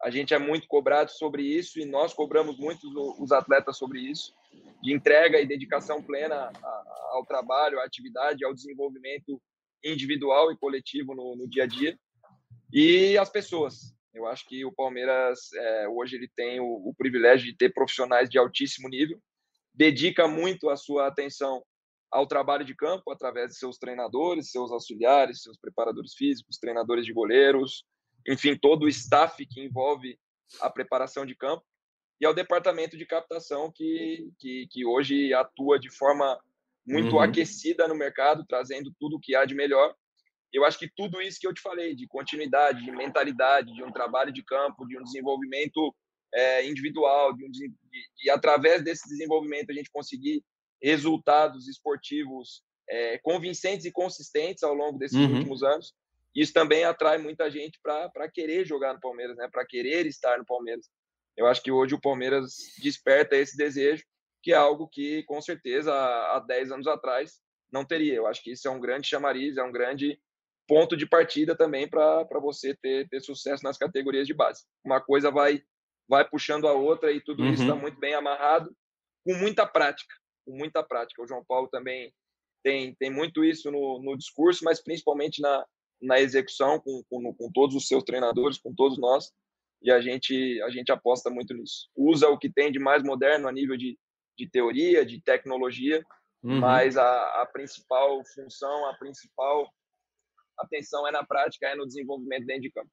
[0.01, 2.87] A gente é muito cobrado sobre isso e nós cobramos muito
[3.21, 4.33] os atletas sobre isso,
[4.81, 6.51] de entrega e dedicação plena
[7.11, 9.41] ao trabalho, à atividade, ao desenvolvimento
[9.83, 11.97] individual e coletivo no, no dia a dia.
[12.73, 13.95] E as pessoas.
[14.13, 18.29] Eu acho que o Palmeiras é, hoje ele tem o, o privilégio de ter profissionais
[18.29, 19.19] de altíssimo nível,
[19.73, 21.61] dedica muito a sua atenção
[22.15, 27.11] ao trabalho de campo através de seus treinadores, seus auxiliares, seus preparadores físicos, treinadores de
[27.11, 27.83] goleiros,
[28.25, 30.17] enfim, todo o staff que envolve
[30.61, 31.65] a preparação de campo,
[32.21, 36.39] e ao departamento de captação que, que, que hoje atua de forma
[36.87, 37.19] muito uhum.
[37.19, 39.93] aquecida no mercado, trazendo tudo o que há de melhor.
[40.53, 43.91] Eu acho que tudo isso que eu te falei, de continuidade, de mentalidade, de um
[43.91, 45.93] trabalho de campo, de um desenvolvimento
[46.33, 47.69] é, individual, de, um, de,
[48.15, 50.41] de, através desse desenvolvimento a gente conseguir
[50.81, 55.37] resultados esportivos é, convincentes e consistentes ao longo desses uhum.
[55.37, 55.93] últimos anos.
[56.35, 59.47] Isso também atrai muita gente para querer jogar no Palmeiras, né?
[59.51, 60.87] para querer estar no Palmeiras.
[61.37, 64.03] Eu acho que hoje o Palmeiras desperta esse desejo,
[64.43, 68.13] que é algo que, com certeza, há 10 anos atrás não teria.
[68.13, 70.19] Eu acho que isso é um grande chamariz, é um grande
[70.67, 74.63] ponto de partida também para você ter, ter sucesso nas categorias de base.
[74.83, 75.61] Uma coisa vai,
[76.07, 77.53] vai puxando a outra e tudo uhum.
[77.53, 78.75] isso está muito bem amarrado,
[79.23, 80.13] com muita prática
[80.45, 81.21] com muita prática.
[81.21, 82.13] O João Paulo também
[82.63, 85.65] tem, tem muito isso no, no discurso, mas principalmente na,
[86.01, 89.31] na execução, com, com, com todos os seus treinadores, com todos nós,
[89.81, 91.89] e a gente, a gente aposta muito nisso.
[91.95, 93.97] Usa o que tem de mais moderno a nível de,
[94.37, 96.03] de teoria, de tecnologia,
[96.43, 96.59] uhum.
[96.59, 99.69] mas a, a principal função, a principal
[100.57, 102.89] atenção é na prática, é no desenvolvimento dentro de campo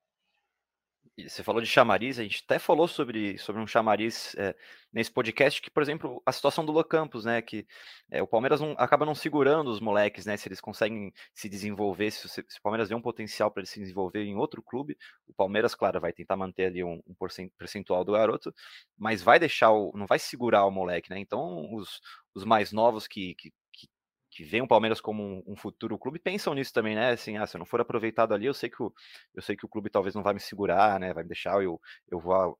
[1.28, 4.54] você falou de chamariz, a gente até falou sobre, sobre um chamariz é,
[4.92, 7.40] nesse podcast, que, por exemplo, a situação do Locampos, né?
[7.42, 7.66] Que
[8.10, 10.36] é, o Palmeiras não, acaba não segurando os moleques, né?
[10.36, 13.80] Se eles conseguem se desenvolver, se, se o Palmeiras vê um potencial para eles se
[13.80, 17.14] desenvolver em outro clube, o Palmeiras, claro, vai tentar manter ali um, um
[17.58, 18.54] percentual do garoto,
[18.98, 19.92] mas vai deixar o.
[19.96, 21.18] não vai segurar o moleque, né?
[21.18, 22.00] Então, os,
[22.34, 23.52] os mais novos que, que
[24.32, 27.10] que veem o Palmeiras como um, um, futuro clube pensam nisso também, né?
[27.10, 28.90] Assim, ah, se eu não for aproveitado ali, eu sei que o,
[29.34, 31.12] eu sei que o clube talvez não vai me segurar, né?
[31.12, 31.78] Vai me deixar, eu,
[32.10, 32.58] eu vou.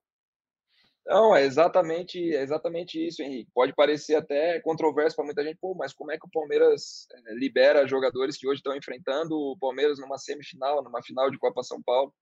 [1.07, 3.51] Não, é exatamente, é exatamente isso, Henrique.
[3.55, 7.35] Pode parecer até controverso para muita gente, pô, mas como é que o Palmeiras eh,
[7.35, 11.83] libera jogadores que hoje estão enfrentando o Palmeiras numa semifinal, numa final de Copa São
[11.83, 12.15] Paulo?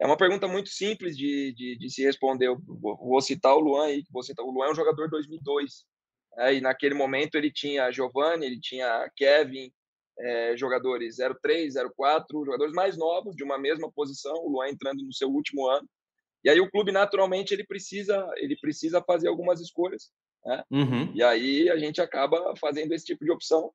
[0.00, 2.48] É uma pergunta muito simples de, de, de se responder.
[2.48, 4.22] Eu vou citar o Luan aí, vou.
[4.40, 5.84] O Luan é um jogador 2002,
[6.38, 9.72] é, e naquele momento ele tinha Giovanni, ele tinha Kevin,
[10.18, 15.12] é, jogadores 03, 04, jogadores mais novos de uma mesma posição, o Luan entrando no
[15.12, 15.88] seu último ano.
[16.44, 20.10] E aí o clube naturalmente ele precisa ele precisa fazer algumas escolhas,
[20.44, 20.62] né?
[20.70, 21.12] Uhum.
[21.14, 23.72] E aí a gente acaba fazendo esse tipo de opção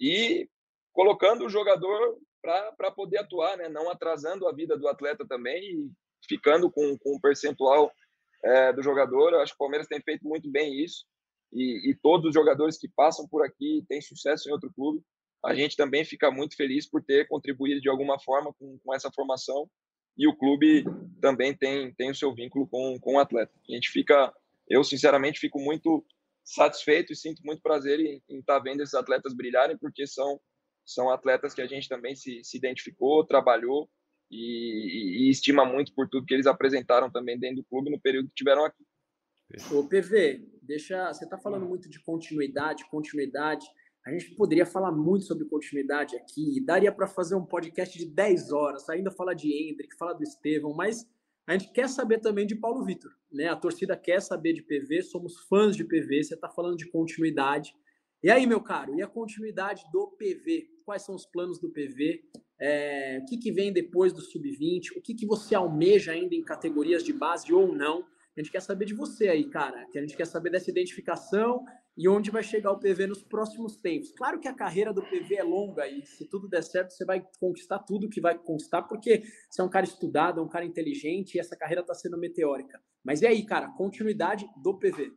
[0.00, 0.48] e
[0.92, 3.68] colocando o jogador para poder atuar, né?
[3.68, 5.90] Não atrasando a vida do atleta também e
[6.28, 7.92] ficando com, com um percentual
[8.44, 9.32] é, do jogador.
[9.32, 11.04] Eu acho que o Palmeiras tem feito muito bem isso
[11.54, 15.02] e, e todos os jogadores que passam por aqui têm sucesso em outro clube,
[15.44, 19.10] a gente também fica muito feliz por ter contribuído de alguma forma com, com essa
[19.12, 19.68] formação
[20.16, 20.84] e o clube
[21.20, 23.52] também tem, tem o seu vínculo com, com o atleta.
[23.68, 24.32] A gente fica,
[24.68, 26.04] eu sinceramente fico muito
[26.44, 30.40] satisfeito e sinto muito prazer em, estar tá vendo esses atletas brilharem, porque são,
[30.84, 33.88] são atletas que a gente também se, se identificou, trabalhou
[34.30, 38.28] e, e, estima muito por tudo que eles apresentaram também dentro do clube no período
[38.28, 38.84] que tiveram aqui.
[39.72, 43.66] O PV, deixa, você está falando muito de continuidade, continuidade.
[44.06, 48.52] A gente poderia falar muito sobre continuidade aqui, daria para fazer um podcast de 10
[48.52, 51.08] horas, ainda falar de Hendrick, falar do Estevão, mas
[51.46, 53.48] a gente quer saber também de Paulo Vitor, né?
[53.48, 57.74] A torcida quer saber de PV, somos fãs de PV, você está falando de continuidade.
[58.22, 60.70] E aí, meu caro, e a continuidade do PV?
[60.84, 62.24] Quais são os planos do PV?
[62.58, 64.96] É, o que, que vem depois do Sub-20?
[64.96, 68.06] O que, que você almeja ainda em categorias de base ou não?
[68.36, 69.86] A gente quer saber de você aí, cara.
[69.92, 71.64] Que a gente quer saber dessa identificação
[71.96, 74.12] e onde vai chegar o PV nos próximos tempos.
[74.12, 77.24] Claro que a carreira do PV é longa e se tudo der certo, você vai
[77.38, 81.36] conquistar tudo que vai conquistar, porque você é um cara estudado, é um cara inteligente
[81.36, 82.80] e essa carreira está sendo meteórica.
[83.04, 85.12] Mas e aí, cara, continuidade do PV.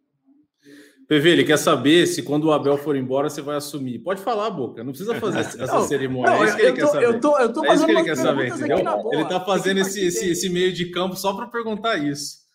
[1.08, 4.00] PV, ele quer saber se quando o Abel for embora você vai assumir.
[4.00, 6.32] Pode falar, Boca, não precisa fazer essa não, cerimônia.
[6.32, 7.06] Não, é isso que ele quer saber.
[7.06, 8.80] Eu tô, eu tô é isso que ele quer saber, entendeu?
[9.12, 12.47] Ele está fazendo esse, esse, esse meio de campo só para perguntar isso.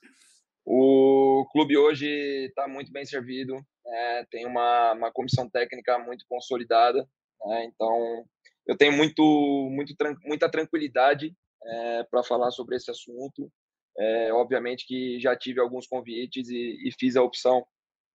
[0.64, 2.06] O clube hoje
[2.46, 4.26] está muito bem servido, né?
[4.30, 7.06] tem uma, uma comissão técnica muito consolidada,
[7.46, 7.64] né?
[7.64, 8.24] então
[8.66, 9.22] eu tenho muito,
[9.70, 9.94] muito
[10.24, 13.50] muita tranquilidade é, para falar sobre esse assunto.
[13.98, 17.62] É, obviamente que já tive alguns convites e, e, fiz a opção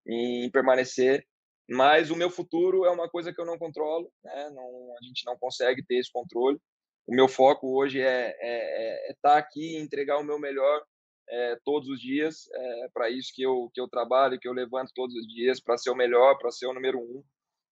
[0.06, 1.24] em permanecer,
[1.70, 4.50] mas o meu futuro é uma coisa que eu não controlo, né?
[4.50, 4.64] não,
[5.00, 6.58] a gente não consegue ter esse controle.
[7.06, 10.82] O meu foco hoje é estar é, é, é tá aqui entregar o meu melhor
[11.30, 12.48] é, todos os dias.
[12.52, 15.76] É para isso que eu, que eu trabalho, que eu levanto todos os dias, para
[15.76, 17.22] ser o melhor, para ser o número um.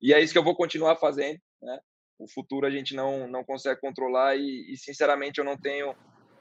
[0.00, 1.38] E é isso que eu vou continuar fazendo.
[1.62, 1.78] Né?
[2.18, 5.94] O futuro a gente não, não consegue controlar e, e, sinceramente, eu não tenho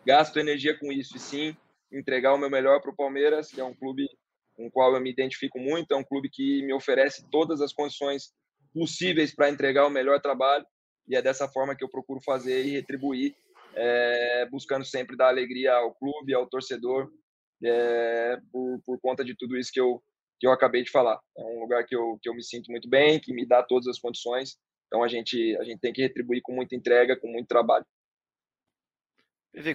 [0.06, 1.18] gasto energia com isso.
[1.18, 1.58] E sim,
[1.92, 4.08] entregar o meu melhor para o Palmeiras, que é um clube
[4.56, 7.74] com o qual eu me identifico muito, é um clube que me oferece todas as
[7.74, 8.34] condições
[8.74, 10.66] possíveis para entregar o melhor trabalho.
[11.08, 13.36] E é dessa forma que eu procuro fazer e retribuir
[13.76, 17.10] é, buscando sempre dar alegria ao clube, ao torcedor,
[17.64, 20.02] é, por, por conta de tudo isso que eu,
[20.40, 21.20] que eu acabei de falar.
[21.38, 23.88] É um lugar que eu, que eu me sinto muito bem, que me dá todas
[23.88, 24.58] as condições,
[24.88, 27.86] então a gente, a gente tem que retribuir com muita entrega, com muito trabalho.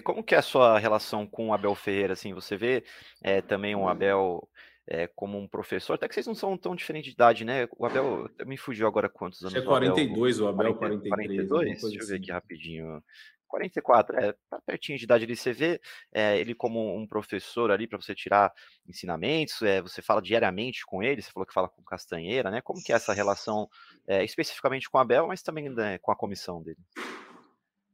[0.03, 2.13] Como que é a sua relação com o Abel Ferreira?
[2.13, 2.83] Assim, você vê
[3.23, 4.47] é, também o Abel
[4.87, 7.67] é, como um professor, até que vocês não são tão diferentes de idade, né?
[7.77, 9.55] O Abel me fugiu agora quantos anos?
[9.55, 11.49] É 42, o Abel, o Abel 40, 43.
[11.49, 11.81] 42?
[11.81, 12.31] Deixa eu ver aqui assim.
[12.31, 13.03] rapidinho.
[13.51, 15.79] 44, é, tá pertinho de idade ali, você vê
[16.13, 18.51] é, ele como um professor ali para você tirar
[18.87, 22.61] ensinamentos, é, você fala diariamente com ele, você falou que fala com Castanheira, né?
[22.61, 23.69] Como que é essa relação,
[24.07, 26.79] é, especificamente com a Abel, mas também né, com a comissão dele?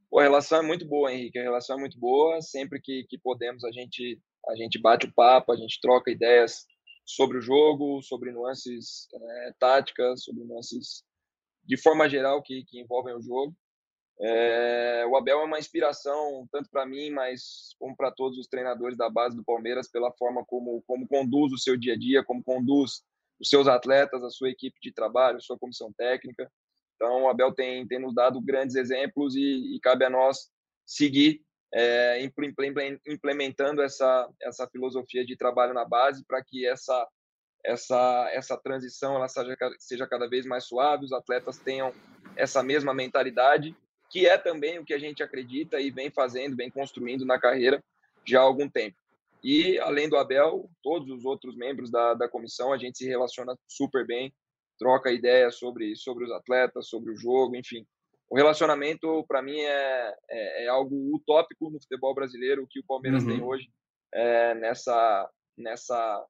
[0.09, 3.17] Pô, a relação é muito boa, Henrique, a relação é muito boa, sempre que, que
[3.17, 6.65] podemos a gente, a gente bate o papo, a gente troca ideias
[7.05, 11.03] sobre o jogo, sobre nuances é, táticas, sobre nuances
[11.65, 13.53] de forma geral que, que envolvem o jogo.
[14.19, 18.97] É, o Abel é uma inspiração tanto para mim, mas como para todos os treinadores
[18.97, 22.43] da base do Palmeiras pela forma como como conduz o seu dia a dia, como
[22.43, 23.03] conduz
[23.39, 26.51] os seus atletas, a sua equipe de trabalho, a sua comissão técnica.
[26.95, 30.49] Então, o Abel tem, tem nos dado grandes exemplos e, e cabe a nós
[30.84, 32.19] seguir é,
[33.06, 37.08] implementando essa, essa filosofia de trabalho na base para que essa,
[37.63, 41.93] essa, essa transição ela seja, seja cada vez mais suave, os atletas tenham
[42.36, 43.75] essa mesma mentalidade
[44.09, 47.83] que é também o que a gente acredita e vem fazendo, vem construindo na carreira
[48.25, 48.97] já há algum tempo.
[49.43, 53.57] E, além do Abel, todos os outros membros da, da comissão, a gente se relaciona
[53.67, 54.33] super bem,
[54.77, 57.85] troca ideias sobre, sobre os atletas, sobre o jogo, enfim.
[58.29, 63.23] O relacionamento, para mim, é, é, é, algo utópico no futebol brasileiro, que o Palmeiras
[63.23, 63.29] uhum.
[63.29, 63.69] tem hoje
[64.13, 66.25] é, nessa, nessa,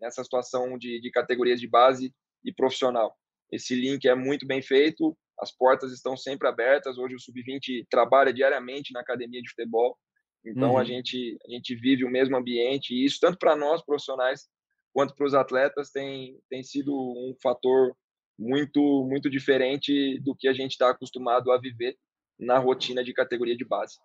[0.00, 3.14] nessa situação de, de categorias de base e profissional.
[3.52, 6.98] Esse link é muito bem feito, as portas estão sempre abertas.
[6.98, 9.96] Hoje o Sub-20 trabalha diariamente na academia de futebol,
[10.44, 10.78] então uhum.
[10.78, 14.48] a, gente, a gente vive o mesmo ambiente, e isso, tanto para nós profissionais
[14.92, 17.94] quanto para os atletas, tem, tem sido um fator
[18.38, 21.96] muito, muito diferente do que a gente está acostumado a viver
[22.38, 23.96] na rotina de categoria de base.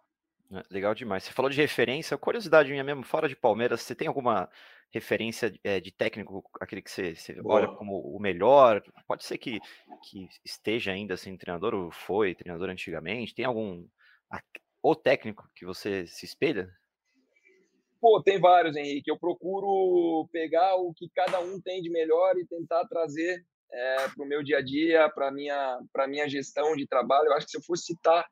[0.52, 1.24] É, legal demais.
[1.24, 4.50] Você falou de referência, curiosidade minha mesmo, fora de Palmeiras, você tem alguma
[4.94, 8.84] referência é, de técnico, aquele que você, você olha como o melhor?
[9.08, 9.60] Pode ser que,
[10.04, 13.34] que esteja ainda sendo treinador, ou foi treinador antigamente.
[13.34, 13.88] Tem algum
[14.82, 16.70] ou técnico que você se espelha?
[18.00, 19.10] Pô, tem vários, Henrique.
[19.10, 24.24] Eu procuro pegar o que cada um tem de melhor e tentar trazer é, para
[24.24, 27.28] o meu dia a dia, para minha para minha gestão de trabalho.
[27.28, 28.28] Eu acho que se eu fosse citar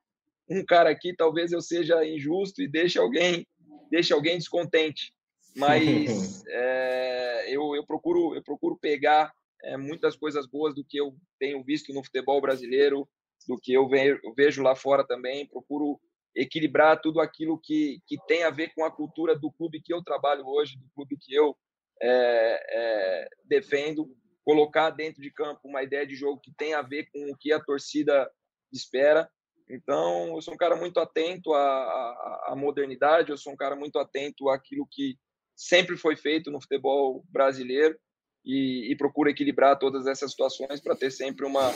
[0.49, 3.47] um cara aqui, talvez eu seja injusto e deixe alguém
[3.89, 5.13] deixe alguém descontente
[5.55, 9.33] mas é, eu, eu, procuro eu procuro pegar
[9.63, 13.07] é, muitas coisas boas do que eu tenho visto no futebol brasileiro,
[13.47, 13.87] do que eu
[14.35, 15.47] vejo, lá fora também.
[15.47, 15.99] Procuro
[16.35, 20.03] equilibrar tudo aquilo que, que tem a ver com a cultura do clube que eu
[20.03, 21.55] trabalho hoje, do clube que eu
[22.01, 24.07] é, defendo,
[24.43, 27.51] colocar dentro de campo uma ideia de jogo que tem a ver com o que
[27.51, 28.29] a torcida
[28.71, 29.29] espera.
[29.69, 33.75] Então, eu sou um cara muito atento à, à, à modernidade, eu sou um cara
[33.75, 35.17] muito atento àquilo que
[35.55, 37.97] sempre foi feito no futebol brasileiro
[38.45, 41.71] e, e procuro equilibrar todas essas situações para ter sempre uma,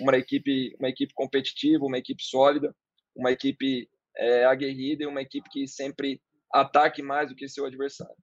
[0.00, 2.74] uma, equipe, uma equipe competitiva, uma equipe sólida,
[3.16, 6.20] uma equipe é, aguerrida e uma equipe que sempre
[6.52, 8.16] ataque mais do que seu adversário.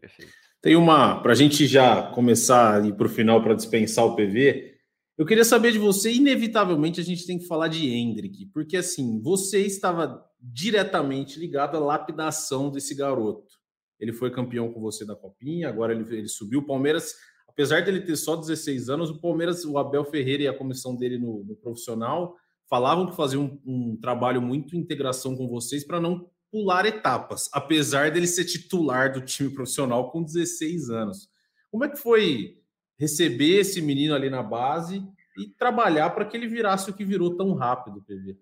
[0.00, 0.32] Perfeito.
[0.62, 4.14] Tem uma, para a gente já começar e ir para o final para dispensar o
[4.14, 4.78] PV,
[5.16, 9.20] eu queria saber de você, inevitavelmente a gente tem que falar de Hendrick, porque assim,
[9.20, 13.59] você estava diretamente ligado à lapidação desse garoto.
[14.00, 16.60] Ele foi campeão com você da Copinha, agora ele, ele subiu.
[16.60, 17.14] O Palmeiras,
[17.46, 21.18] apesar dele ter só 16 anos, o Palmeiras, o Abel Ferreira e a comissão dele
[21.18, 22.34] no, no profissional
[22.68, 28.10] falavam que faziam um, um trabalho muito integração com vocês para não pular etapas, apesar
[28.10, 31.28] dele ser titular do time profissional com 16 anos.
[31.70, 32.58] Como é que foi
[32.98, 35.02] receber esse menino ali na base
[35.38, 38.36] e trabalhar para que ele virasse o que virou tão rápido, PV?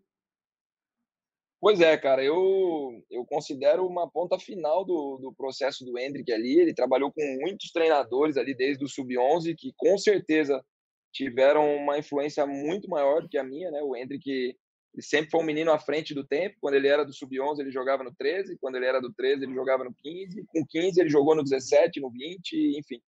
[1.61, 6.61] Pois é, cara, eu, eu considero uma ponta final do, do processo do Hendrick ali.
[6.61, 10.65] Ele trabalhou com muitos treinadores ali desde o Sub-11, que com certeza
[11.13, 13.83] tiveram uma influência muito maior do que a minha, né?
[13.83, 14.57] O Hendrick
[15.01, 16.57] sempre foi um menino à frente do tempo.
[16.61, 18.57] Quando ele era do Sub-11, ele jogava no 13.
[18.61, 20.45] Quando ele era do 13, ele jogava no 15.
[20.47, 23.01] Com 15, ele jogou no 17, no 20, enfim.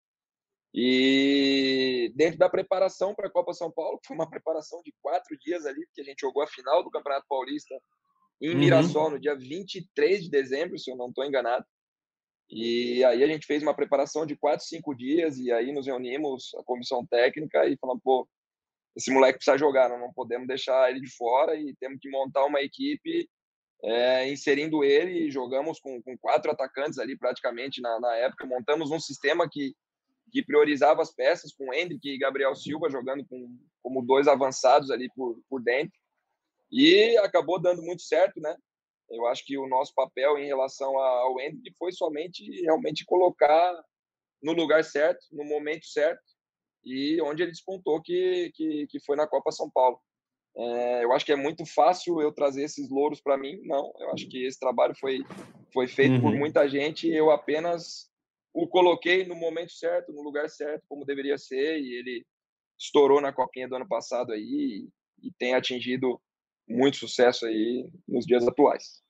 [0.74, 5.36] E dentro da preparação para a Copa São Paulo, que foi uma preparação de quatro
[5.38, 7.80] dias ali, porque a gente jogou a final do Campeonato Paulista
[8.40, 8.58] em uhum.
[8.58, 9.10] Mirassol uhum.
[9.12, 11.64] no dia 23 de dezembro, se eu não estou enganado.
[12.48, 16.52] E aí a gente fez uma preparação de quatro, cinco dias e aí nos reunimos
[16.56, 18.28] a comissão técnica e falamos, pô,
[18.96, 22.44] esse moleque precisa jogar, não, não podemos deixar ele de fora e temos que montar
[22.44, 23.28] uma equipe
[23.84, 28.90] é, inserindo ele e jogamos com, com quatro atacantes ali praticamente na, na época, montamos
[28.90, 29.74] um sistema que,
[30.32, 35.08] que priorizava as peças com Hendrick e Gabriel Silva jogando com, como dois avançados ali
[35.14, 35.96] por, por dentro
[36.70, 38.56] e acabou dando muito certo, né?
[39.10, 43.82] Eu acho que o nosso papel em relação ao Hendrick foi somente realmente colocar
[44.42, 46.22] no lugar certo, no momento certo,
[46.84, 50.00] e onde ele despontou, que, que, que foi na Copa São Paulo.
[50.56, 53.92] É, eu acho que é muito fácil eu trazer esses louros para mim, não.
[53.98, 55.20] Eu acho que esse trabalho foi,
[55.72, 56.20] foi feito uhum.
[56.22, 58.08] por muita gente, eu apenas
[58.52, 62.26] o coloquei no momento certo, no lugar certo, como deveria ser, e ele
[62.78, 64.40] estourou na Copinha do ano passado aí,
[65.22, 66.20] e, e tem atingido
[66.70, 69.02] muito sucesso aí nos dias atuais.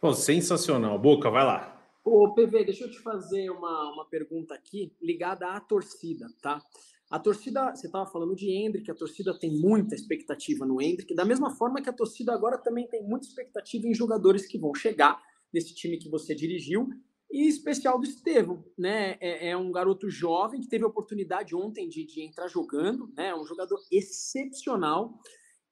[0.00, 0.98] Pô, sensacional.
[0.98, 1.80] Boca, vai lá.
[2.04, 6.60] Ô, PV, deixa eu te fazer uma, uma pergunta aqui ligada à torcida, tá?
[7.08, 11.24] A torcida, você estava falando de Hendrick, a torcida tem muita expectativa no Hendrick, da
[11.24, 15.22] mesma forma que a torcida agora também tem muita expectativa em jogadores que vão chegar
[15.52, 16.88] nesse time que você dirigiu,
[17.30, 19.16] e especial do Estevão, né?
[19.20, 23.28] É, é, um garoto jovem que teve a oportunidade ontem de, de entrar jogando, né?
[23.28, 25.18] É um jogador excepcional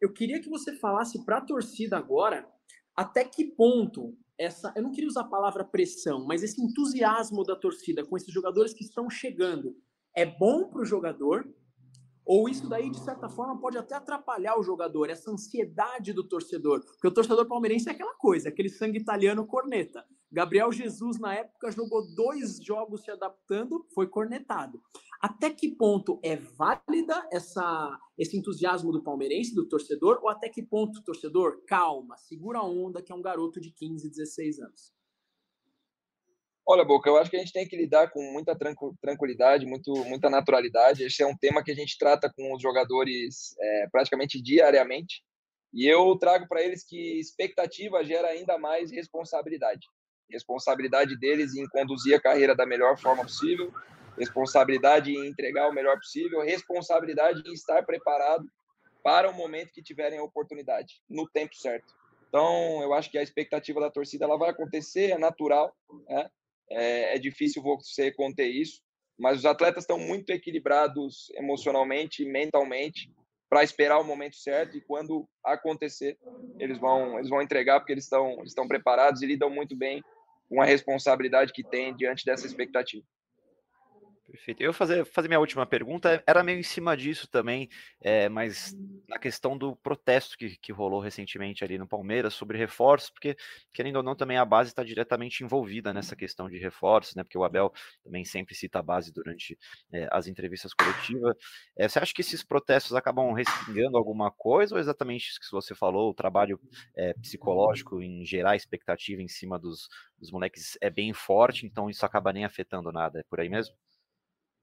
[0.01, 2.48] eu queria que você falasse para a torcida agora
[2.96, 7.55] até que ponto essa, eu não queria usar a palavra pressão, mas esse entusiasmo da
[7.55, 9.76] torcida com esses jogadores que estão chegando
[10.16, 11.46] é bom para o jogador
[12.24, 16.80] ou isso daí, de certa forma, pode até atrapalhar o jogador, essa ansiedade do torcedor.
[16.84, 20.05] Porque o torcedor palmeirense é aquela coisa, aquele sangue italiano corneta.
[20.30, 24.80] Gabriel Jesus, na época, jogou dois jogos se adaptando, foi cornetado.
[25.20, 30.62] Até que ponto é válida essa, esse entusiasmo do palmeirense, do torcedor, ou até que
[30.62, 34.94] ponto, torcedor, calma, segura a onda, que é um garoto de 15, 16 anos?
[36.66, 38.56] Olha, Boca, eu acho que a gente tem que lidar com muita
[39.02, 41.02] tranquilidade, muito, muita naturalidade.
[41.02, 45.22] Esse é um tema que a gente trata com os jogadores é, praticamente diariamente.
[45.74, 49.86] E eu trago para eles que expectativa gera ainda mais responsabilidade.
[50.30, 53.72] Responsabilidade deles em conduzir a carreira da melhor forma possível,
[54.20, 58.44] responsabilidade em entregar o melhor possível, responsabilidade em estar preparado
[59.02, 61.92] para o momento que tiverem a oportunidade, no tempo certo.
[62.28, 65.74] Então, eu acho que a expectativa da torcida ela vai acontecer, é natural,
[66.08, 66.30] né?
[66.70, 68.80] é, é difícil você conter isso,
[69.18, 73.10] mas os atletas estão muito equilibrados emocionalmente e mentalmente
[73.48, 76.16] para esperar o momento certo e quando acontecer
[76.58, 80.02] eles vão eles vão entregar porque eles estão estão preparados e lidam muito bem
[80.48, 83.04] com a responsabilidade que tem diante dessa expectativa.
[84.31, 84.61] Perfeito.
[84.62, 87.68] Eu vou fazer, fazer minha última pergunta, era meio em cima disso também,
[88.01, 88.76] é, mas
[89.09, 93.37] na questão do protesto que, que rolou recentemente ali no Palmeiras sobre reforços, porque,
[93.74, 97.24] querendo ou não, também a base está diretamente envolvida nessa questão de reforços, né?
[97.24, 97.72] Porque o Abel
[98.05, 99.59] também sempre cita a base durante
[99.93, 101.35] é, as entrevistas coletivas.
[101.76, 105.74] É, você acha que esses protestos acabam respingando alguma coisa, ou exatamente isso que você
[105.74, 106.61] falou, o trabalho
[107.20, 112.33] psicológico em gerar expectativa em cima dos, dos moleques é bem forte, então isso acaba
[112.33, 113.18] nem afetando nada?
[113.18, 113.74] É por aí mesmo?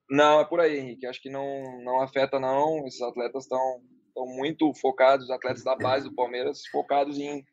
[0.09, 1.05] Não, é por aí, Henrique.
[1.05, 2.87] Acho que não, não afeta, não.
[2.87, 3.81] Esses atletas estão
[4.15, 7.43] muito focados, os atletas da base do Palmeiras, focados em,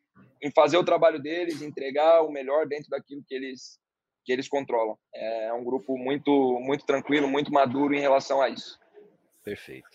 [0.41, 3.79] em fazer o trabalho deles, entregar o melhor dentro daquilo que eles,
[4.23, 4.97] que eles controlam.
[5.13, 8.79] É um grupo muito, muito tranquilo, muito maduro em relação a isso.
[9.43, 9.85] Perfeito.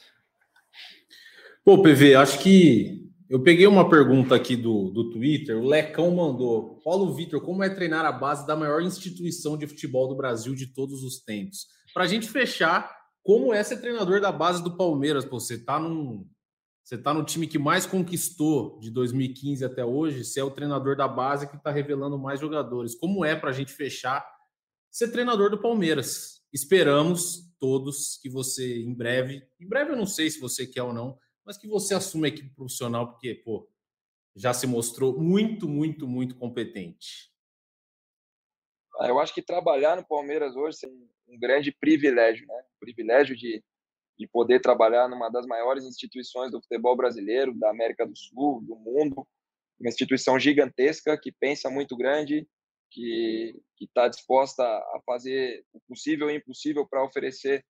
[1.65, 6.81] Pô, PV, acho que eu peguei uma pergunta aqui do, do Twitter, o Lecão mandou.
[6.83, 10.67] Paulo Vitor, como é treinar a base da maior instituição de futebol do Brasil de
[10.67, 11.67] todos os tempos?
[11.93, 15.25] Para a gente fechar, como é ser treinador da base do Palmeiras?
[15.25, 16.29] Pô, você está num,
[16.83, 20.25] você tá no time que mais conquistou de 2015 até hoje.
[20.25, 22.95] Você é o treinador da base que está revelando mais jogadores.
[22.95, 24.27] Como é para a gente fechar
[24.91, 26.43] ser treinador do Palmeiras?
[26.53, 30.93] Esperamos todos que você, em breve, em breve eu não sei se você quer ou
[30.93, 33.71] não, mas que você assuma a equipe profissional, porque, pô,
[34.35, 37.31] já se mostrou muito, muito, muito competente.
[38.99, 40.79] Ah, eu acho que trabalhar no Palmeiras hoje
[41.31, 42.63] um grande privilégio, né?
[42.77, 43.63] O privilégio de,
[44.19, 48.77] de poder trabalhar numa das maiores instituições do futebol brasileiro, da América do Sul, do
[48.77, 49.27] mundo,
[49.79, 52.47] uma instituição gigantesca que pensa muito grande,
[52.91, 57.65] que está disposta a fazer o possível e o impossível para oferecer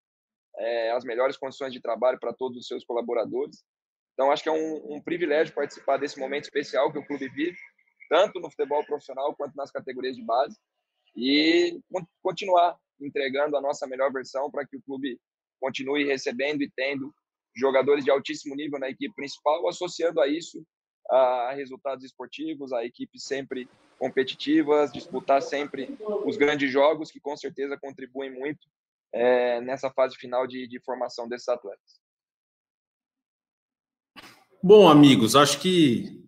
[0.56, 3.62] é, as melhores condições de trabalho para todos os seus colaboradores.
[4.14, 7.56] Então, acho que é um, um privilégio participar desse momento especial que o clube vive,
[8.08, 10.58] tanto no futebol profissional quanto nas categorias de base,
[11.14, 11.80] e
[12.22, 15.18] continuar entregando a nossa melhor versão para que o clube
[15.60, 17.14] continue recebendo e tendo
[17.54, 20.64] jogadores de altíssimo nível na equipe principal, associando a isso
[21.10, 27.76] a resultados esportivos, a equipes sempre competitivas, disputar sempre os grandes jogos, que com certeza
[27.76, 28.66] contribuem muito
[29.12, 32.00] é, nessa fase final de, de formação desses atletas.
[34.62, 36.19] Bom, amigos, acho que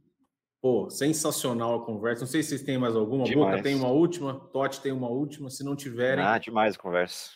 [0.63, 2.21] Pô, sensacional a conversa.
[2.21, 3.25] Não sei se vocês têm mais alguma.
[3.25, 3.51] Demais.
[3.51, 5.51] Boca tem uma última, Totti tem uma última.
[5.51, 6.25] Se não tiverem.
[6.25, 7.33] Ah, demais a conversa.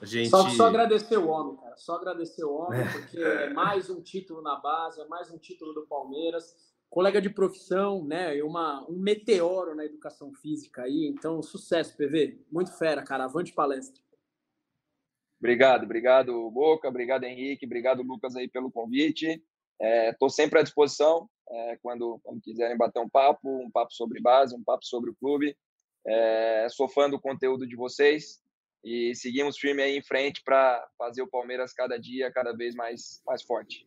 [0.00, 0.30] A gente...
[0.30, 1.76] só, só agradecer o homem, cara.
[1.76, 2.92] Só agradecer o homem, é.
[2.92, 6.54] porque é mais um título na base, é mais um título do Palmeiras.
[6.88, 8.40] Colega de profissão, né?
[8.44, 11.12] Uma, um meteoro na educação física aí.
[11.12, 12.40] Então, sucesso, PV.
[12.52, 13.24] Muito fera, cara.
[13.24, 14.00] Avante palestra.
[15.40, 16.88] Obrigado, obrigado, Boca.
[16.88, 17.66] Obrigado, Henrique.
[17.66, 19.42] Obrigado, Lucas, aí pelo convite.
[19.80, 24.20] Estou é, sempre à disposição é, quando, quando quiserem bater um papo, um papo sobre
[24.20, 25.56] base, um papo sobre o clube.
[26.06, 28.42] É, sou fã do conteúdo de vocês
[28.82, 33.22] e seguimos firme aí em frente para fazer o Palmeiras cada dia cada vez mais,
[33.24, 33.86] mais forte.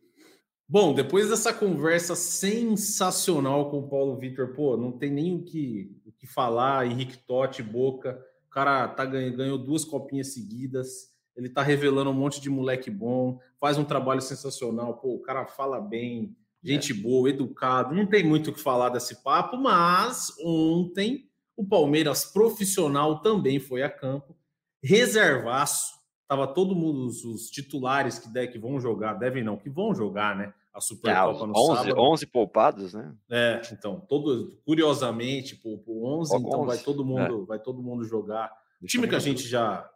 [0.68, 5.96] Bom, depois dessa conversa sensacional com o Paulo Vitor, pô, não tem nem o que,
[6.06, 11.62] o que falar, Henrique Totti, Boca, o cara tá, ganhou duas copinhas seguidas, ele tá
[11.62, 16.36] revelando um monte de moleque bom, faz um trabalho sensacional, pô, o cara fala bem,
[16.68, 16.96] gente é.
[16.96, 23.20] boa, educado, não tem muito o que falar desse papo, mas ontem o Palmeiras profissional
[23.22, 24.36] também foi a campo,
[24.84, 25.98] reservaço,
[26.28, 29.96] tava todo mundo, os, os titulares que, de, que vão jogar, devem não, que vão
[29.96, 30.54] jogar, né?
[30.74, 32.00] A Supercopa é, no 11, sábado.
[32.00, 33.16] 11 poupados, né?
[33.32, 36.68] É, então, todo, curiosamente, por, 11, então 11.
[36.68, 37.46] vai todo mundo, é.
[37.48, 38.52] vai todo mundo jogar.
[38.80, 39.90] O time que a gente já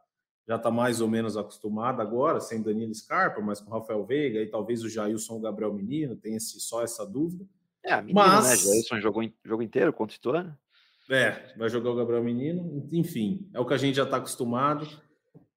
[0.52, 4.48] já está mais ou menos acostumado agora, sem Danilo Scarpa, mas com Rafael Veiga e
[4.48, 7.46] talvez o Jailson ou o Gabriel Menino, tem esse, só essa dúvida.
[7.82, 8.26] É, menino, né?
[8.26, 8.50] mas...
[8.50, 8.56] né?
[8.58, 10.58] Jailson jogou jogo inteiro contra o Ituano.
[11.10, 14.86] É, vai jogar o Gabriel Menino, enfim, é o que a gente já está acostumado.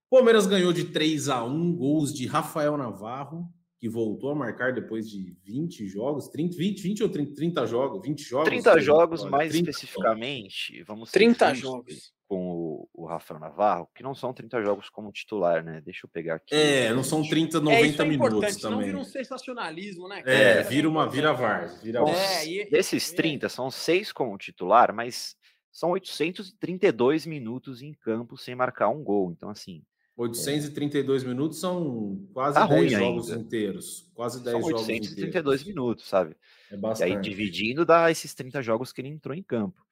[0.09, 5.11] Palmeiras ganhou de 3 a 1 gols de Rafael Navarro, que voltou a marcar depois
[5.11, 8.49] de 20 jogos, 30, 20, 20 ou 30, 30 jogos, 20 jogos.
[8.49, 14.15] 30 jogos, mais 30 especificamente, vamos 30 jogos com o, o Rafael Navarro, que não
[14.15, 15.81] são 30 jogos como titular, né?
[15.85, 16.55] Deixa eu pegar aqui.
[16.55, 18.79] É, não são 30, 90 é, é minutos também.
[18.79, 20.23] Não vira um sensacionalismo, né?
[20.23, 20.37] Cara?
[20.37, 21.69] É, vira uma vira VAR.
[21.83, 23.49] Vira é, e, Desses 30, é.
[23.49, 25.37] são 6 como titular, mas
[25.71, 29.31] são 832 minutos em campo sem marcar um gol.
[29.31, 29.83] Então, assim.
[30.17, 31.27] 832 é...
[31.27, 33.43] minutos são quase tá 10 jogos ainda.
[33.43, 34.11] inteiros.
[34.15, 35.65] Quase 10 são jogos 832 inteiros.
[35.65, 36.37] minutos, sabe?
[36.71, 37.11] É bastante.
[37.11, 39.84] E aí, dividindo, dá esses 30 jogos que ele entrou em campo.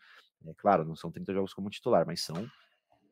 [0.46, 2.46] É claro, não são 30 jogos como titular, mas são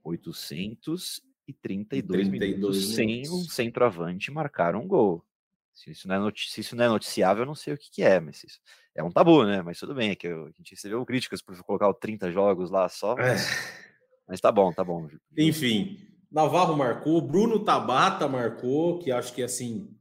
[0.04, 1.30] 832
[1.62, 5.24] 32 minutos sem um centroavante marcar um gol.
[5.72, 8.02] Se isso, não é se isso não é noticiável, eu não sei o que, que
[8.02, 8.60] é, mas isso
[8.94, 9.62] é um tabu, né?
[9.62, 12.88] Mas tudo bem, é que eu, a gente recebeu críticas por colocar 30 jogos lá
[12.88, 13.16] só.
[13.16, 13.84] Mas, é.
[14.28, 15.08] mas tá bom, tá bom.
[15.36, 15.98] Enfim,
[16.30, 19.96] Navarro marcou, Bruno Tabata marcou, que acho que assim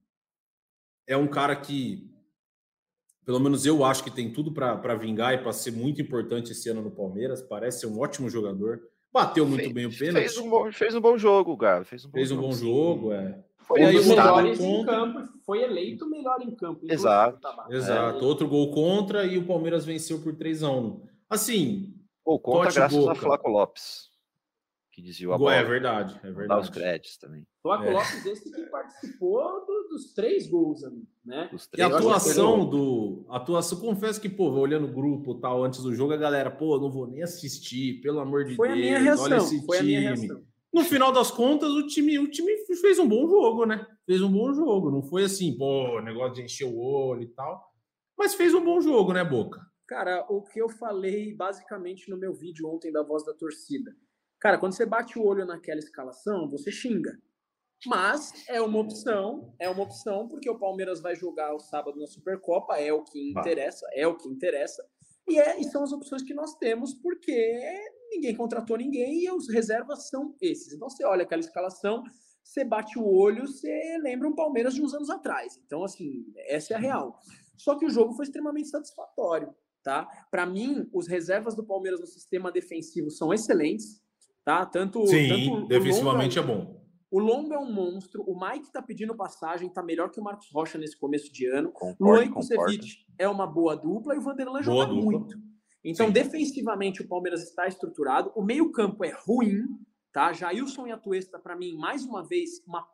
[1.08, 2.09] é um cara que,
[3.30, 6.68] pelo menos eu acho que tem tudo para vingar e para ser muito importante esse
[6.68, 7.44] ano no Palmeiras.
[7.44, 8.82] Parece ser um ótimo jogador.
[9.14, 10.24] Bateu muito fez, bem o pênalti.
[10.24, 11.86] Fez um bom, fez um bom jogo, cara.
[11.86, 12.42] Fez um bom fez jogo.
[12.42, 13.40] Um bom jogo é.
[13.60, 16.88] Foi um dos melhores em campo, foi eleito melhor em campo.
[16.90, 17.48] Exato.
[17.70, 18.26] Exato.
[18.26, 18.28] É.
[18.28, 21.94] Outro gol contra e o Palmeiras venceu por 3 a 1 Assim.
[22.26, 23.12] Gol contra graças Boca.
[23.12, 24.10] a Flaco Lopes
[25.00, 25.56] que desviou a bola.
[25.56, 26.48] É verdade, é verdade.
[26.48, 27.46] Dá os créditos também.
[27.62, 27.92] Flaco é.
[27.92, 30.82] Lopes, esse que participou do, dos três gols,
[31.26, 31.50] né?
[31.76, 33.26] E a atuação do.
[33.30, 36.90] Atuação, confesso que, pô, olhando o grupo tal, antes do jogo, a galera, pô, não
[36.90, 38.80] vou nem assistir, pelo amor de foi Deus.
[38.80, 39.96] A minha reação, olha esse foi time.
[39.96, 40.44] a minha reação.
[40.72, 43.86] No final das contas, o time, o time fez um bom jogo, né?
[44.06, 44.92] Fez um bom jogo.
[44.92, 47.74] Não foi assim, pô, negócio de encher o olho e tal.
[48.18, 49.60] Mas fez um bom jogo, né, Boca?
[49.88, 53.92] Cara, o que eu falei basicamente no meu vídeo ontem da voz da torcida.
[54.40, 57.18] Cara, quando você bate o olho naquela escalação, você xinga.
[57.86, 62.08] Mas é uma opção, é uma opção, porque o Palmeiras vai jogar o sábado na
[62.08, 64.84] Supercopa, é o que interessa, é o que interessa.
[65.28, 67.64] E, é, e são as opções que nós temos, porque
[68.12, 70.74] ninguém contratou ninguém e os reservas são esses.
[70.74, 72.04] Então você olha aquela escalação,
[72.44, 75.58] você bate o olho, você lembra um Palmeiras de uns anos atrás.
[75.66, 77.20] Então, assim, essa é a real.
[77.56, 79.54] Só que o jogo foi extremamente satisfatório,
[79.84, 80.08] tá?
[80.32, 84.02] Para mim, os reservas do Palmeiras no sistema defensivo são excelentes
[84.50, 84.66] tá?
[84.66, 86.79] Tanto, Sim, tanto defensivamente é bom.
[87.12, 90.48] O Lombo é um monstro, o Mike tá pedindo passagem, tá melhor que o Marcos
[90.54, 91.74] Rocha nesse começo de ano.
[92.00, 95.12] Luan e Kusevich é uma boa dupla e o Vanderlan joga dupla.
[95.12, 95.38] muito.
[95.84, 96.14] Então, Sim.
[96.14, 98.32] defensivamente, o Palmeiras está estruturado.
[98.36, 99.64] O meio-campo é ruim,
[100.14, 100.34] tá?
[100.34, 102.86] Jailson e Atuesta, para mim, mais uma vez, uma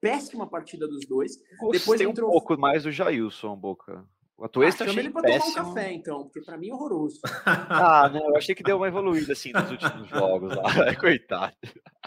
[0.00, 1.36] péssima partida dos dois.
[1.58, 2.28] Gostei Depois entrou...
[2.28, 4.04] um pouco mais do Jailson, Boca.
[4.36, 5.54] O Atuesta ah, chama ele pra péssimo.
[5.54, 7.20] tomar um café, então, porque pra mim é horroroso.
[7.46, 10.62] ah, não, eu achei que deu uma evoluída, assim, nos últimos jogos lá.
[10.98, 11.54] Coitado.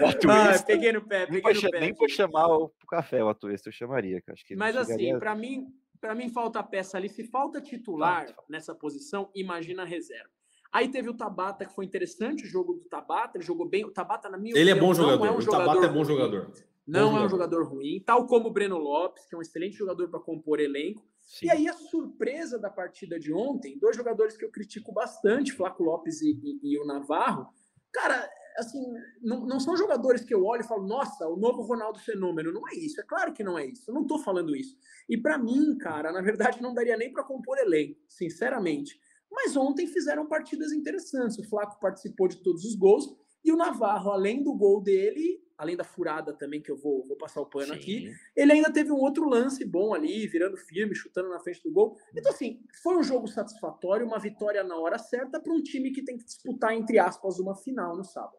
[0.00, 0.30] O.
[0.30, 1.80] Ah, peguei no pé, peguei nem no pé.
[1.80, 4.20] Nem vou chamar o café o Atuesta, eu chamaria.
[4.20, 5.66] Que acho que Mas assim, pra mim,
[6.00, 7.08] pra mim falta peça ali.
[7.08, 10.30] Se falta titular falta, nessa posição, imagina a reserva.
[10.70, 13.84] Aí teve o Tabata, que foi interessante o jogo do Tabata, ele jogou bem.
[13.84, 15.26] O Tabata, na minha ele opinião, é bom jogador.
[15.26, 16.52] É um o Tabata é bom jogador.
[16.88, 20.08] Não é um jogador ruim, tal como o Breno Lopes, que é um excelente jogador
[20.08, 21.06] para compor elenco.
[21.20, 21.46] Sim.
[21.46, 25.82] E aí a surpresa da partida de ontem, dois jogadores que eu critico bastante, Flaco
[25.82, 27.46] Lopes e, e, e o Navarro,
[27.92, 28.26] cara,
[28.56, 28.82] assim,
[29.22, 32.52] não, não, são jogadores que eu olho e falo, nossa, o novo Ronaldo Fenômeno.
[32.52, 33.90] Não é isso, é claro que não é isso.
[33.90, 34.74] Eu não estou falando isso.
[35.08, 38.98] E para mim, cara, na verdade não daria nem para compor elenco, sinceramente.
[39.30, 41.38] Mas ontem fizeram partidas interessantes.
[41.38, 43.14] O Flaco participou de todos os gols
[43.44, 47.16] e o Navarro, além do gol dele, além da furada também, que eu vou, vou
[47.16, 47.80] passar o pano Sim.
[47.80, 51.72] aqui, ele ainda teve um outro lance bom ali, virando firme, chutando na frente do
[51.72, 51.96] gol.
[52.16, 56.04] Então, assim, foi um jogo satisfatório, uma vitória na hora certa para um time que
[56.04, 58.38] tem que disputar, entre aspas, uma final no sábado.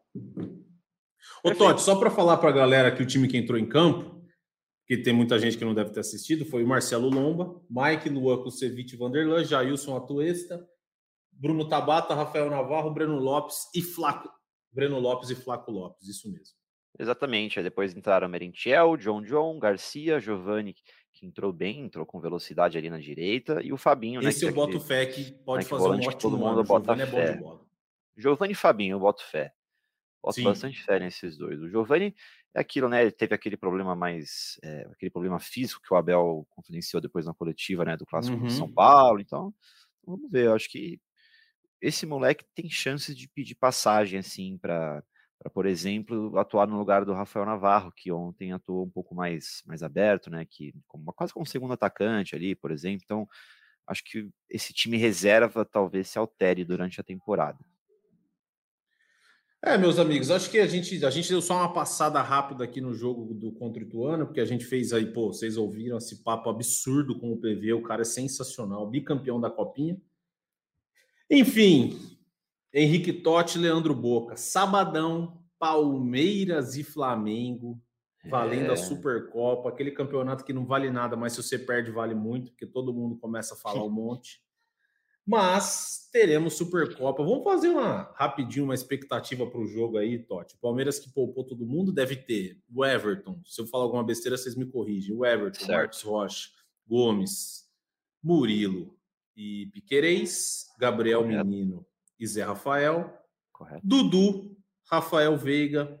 [1.44, 4.18] Ô, Totti, só para falar para a galera que o time que entrou em campo,
[4.86, 8.42] que tem muita gente que não deve ter assistido, foi o Marcelo Lomba, Mike Luan
[8.42, 10.66] Kusevich Vanderlan, Jailson Atuesta,
[11.30, 14.30] Bruno Tabata, Rafael Navarro, Breno Lopes e Flaco.
[14.72, 16.59] Breno Lopes e Flaco Lopes, isso mesmo.
[16.98, 17.58] Exatamente.
[17.58, 20.74] Aí depois entraram Merentiel, John John, Garcia, Giovanni,
[21.12, 24.30] que entrou bem, entrou com velocidade ali na direita, e o Fabinho, Esse né?
[24.30, 27.32] Esse eu boto fé que pode né, fazer um ótimo todo mundo bota Giovani fé.
[27.32, 29.52] É Giovanni e Fabinho, eu boto fé.
[30.22, 30.44] Boto Sim.
[30.44, 31.60] bastante fé nesses dois.
[31.60, 32.14] O Giovanni
[32.54, 33.02] é aquilo, né?
[33.02, 34.58] Ele teve aquele problema mais.
[34.62, 37.96] É, aquele problema físico que o Abel confidenciou depois na coletiva, né?
[37.96, 38.46] Do clássico uhum.
[38.46, 39.20] de São Paulo.
[39.20, 39.54] Então,
[40.04, 40.46] vamos ver.
[40.46, 41.00] Eu acho que
[41.80, 45.02] esse moleque tem chances de pedir passagem, assim, para
[45.40, 49.62] para, por exemplo, atuar no lugar do Rafael Navarro, que ontem atuou um pouco mais,
[49.66, 50.44] mais aberto, né?
[50.44, 53.00] Que como, quase como segundo atacante ali, por exemplo.
[53.02, 53.26] Então,
[53.86, 57.58] acho que esse time reserva talvez se altere durante a temporada.
[59.62, 62.80] É, meus amigos, acho que a gente, a gente deu só uma passada rápida aqui
[62.80, 66.22] no jogo do contra o Ituano, porque a gente fez aí, pô, vocês ouviram esse
[66.22, 69.98] papo absurdo com o PV, o cara é sensacional, bicampeão da Copinha.
[71.30, 71.98] Enfim,
[72.72, 74.36] Henrique Totti, Leandro Boca.
[74.36, 77.80] Sabadão, Palmeiras e Flamengo,
[78.28, 78.72] valendo é.
[78.72, 82.66] a Supercopa, aquele campeonato que não vale nada, mas se você perde, vale muito, porque
[82.66, 84.40] todo mundo começa a falar um monte.
[85.26, 87.22] Mas teremos Supercopa.
[87.22, 90.56] Vamos fazer uma rapidinho uma expectativa para o jogo aí, Totti.
[90.56, 93.40] Palmeiras que poupou todo mundo deve ter o Everton.
[93.44, 95.14] Se eu falar alguma besteira, vocês me corrigem.
[95.14, 95.72] O Everton, certo.
[95.72, 96.48] Marcos Rocha,
[96.86, 97.64] Gomes,
[98.22, 98.96] Murilo
[99.36, 101.24] e Piquerez, Gabriel.
[101.24, 101.86] Menino
[102.20, 103.12] e Zé Rafael.
[103.52, 103.80] Correto.
[103.82, 104.56] Dudu,
[104.90, 105.98] Rafael Veiga,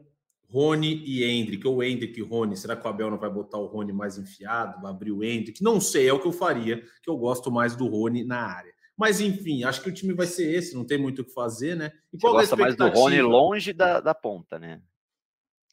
[0.48, 2.56] Rony e Hendrick, ou Hendrick e Rony.
[2.56, 5.62] Será que o Abel não vai botar o Rony mais enfiado, vai abrir o Hendrick?
[5.62, 8.72] Não sei, é o que eu faria, que eu gosto mais do Rony na área.
[8.96, 11.74] Mas enfim, acho que o time vai ser esse, não tem muito o que fazer,
[11.74, 11.90] né?
[12.12, 14.82] E Você gosta mais do Rony longe da, da ponta, né?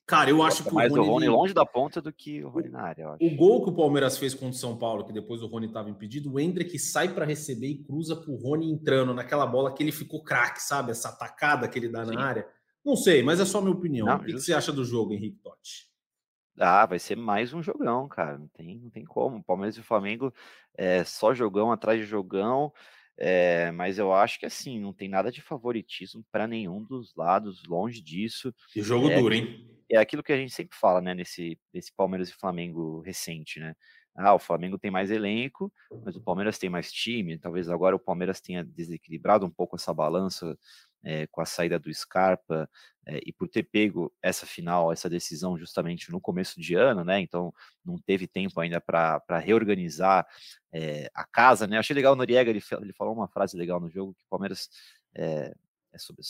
[0.07, 1.35] Cara, eu acho que mais o Rony, o Rony ele...
[1.35, 3.17] longe da ponta do que o Rony na área.
[3.19, 5.89] O gol que o Palmeiras fez contra o São Paulo, que depois o Rony estava
[5.89, 9.91] impedido, o Hendrick sai para receber e cruza pro Rony entrando naquela bola que ele
[9.91, 10.91] ficou craque, sabe?
[10.91, 12.13] Essa atacada que ele dá Sim.
[12.13, 12.47] na área.
[12.85, 14.07] Não sei, mas é só minha opinião.
[14.07, 15.87] Não, o que, que, você acha do jogo, Henrique Totti?
[16.57, 18.37] Ah, vai ser mais um jogão, cara.
[18.37, 19.43] Não tem, não tem como.
[19.43, 20.33] Palmeiras e Flamengo
[20.73, 22.71] é só jogão atrás de jogão.
[23.17, 27.65] É, mas eu acho que assim, não tem nada de favoritismo para nenhum dos lados,
[27.65, 28.55] longe disso.
[28.73, 29.76] E jogo é, duro, hein?
[29.89, 33.75] É aquilo que a gente sempre fala, né, nesse, nesse Palmeiras e Flamengo recente, né?
[34.19, 35.71] Ah, o Flamengo tem mais elenco,
[36.03, 37.37] mas o Palmeiras tem mais time.
[37.37, 40.57] Talvez agora o Palmeiras tenha desequilibrado um pouco essa balança
[41.03, 42.67] é, com a saída do Scarpa
[43.05, 47.19] é, e por ter pego essa final, essa decisão justamente no começo de ano, né?
[47.21, 47.53] Então
[47.85, 50.25] não teve tempo ainda para reorganizar
[50.73, 51.77] é, a casa, né?
[51.77, 54.67] Achei legal o Noriega, ele, ele falou uma frase legal no jogo que o Palmeiras
[55.15, 55.53] é,
[55.95, 56.21] sobre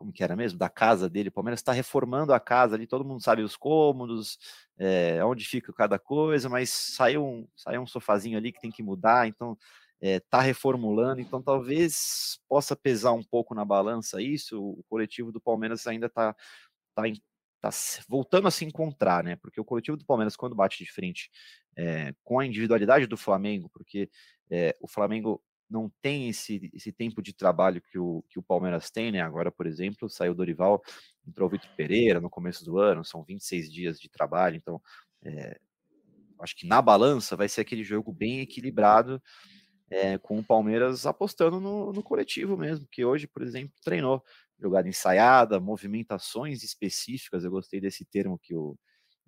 [0.00, 3.04] como que era mesmo, da casa dele, o Palmeiras está reformando a casa ali, todo
[3.04, 4.38] mundo sabe os cômodos,
[4.78, 8.82] é, onde fica cada coisa, mas saiu um, saiu um sofazinho ali que tem que
[8.82, 9.58] mudar, então
[10.00, 14.58] está eh, é, reformulando, então talvez possa pesar um pouco na balança isso.
[14.58, 16.32] O coletivo do Palmeiras ainda está
[16.94, 17.12] tá, tá,
[17.60, 17.70] tá
[18.08, 19.36] voltando a se encontrar, né?
[19.36, 21.30] Porque o coletivo do Palmeiras, quando bate de frente
[21.76, 24.08] é, com a individualidade do Flamengo, porque
[24.80, 25.40] o Flamengo
[25.70, 29.20] não tem esse, esse tempo de trabalho que o, que o Palmeiras tem, né?
[29.20, 30.82] Agora, por exemplo, saiu o Dorival,
[31.26, 34.82] entrou o Vitor Pereira no começo do ano, são 26 dias de trabalho, então
[36.40, 39.22] acho que na balança vai ser aquele jogo bem equilibrado
[39.90, 44.22] é, com o Palmeiras apostando no, no, coletivo mesmo, que hoje, por exemplo, treinou
[44.58, 47.44] jogada ensaiada, movimentações específicas.
[47.44, 48.76] Eu gostei desse termo que, o,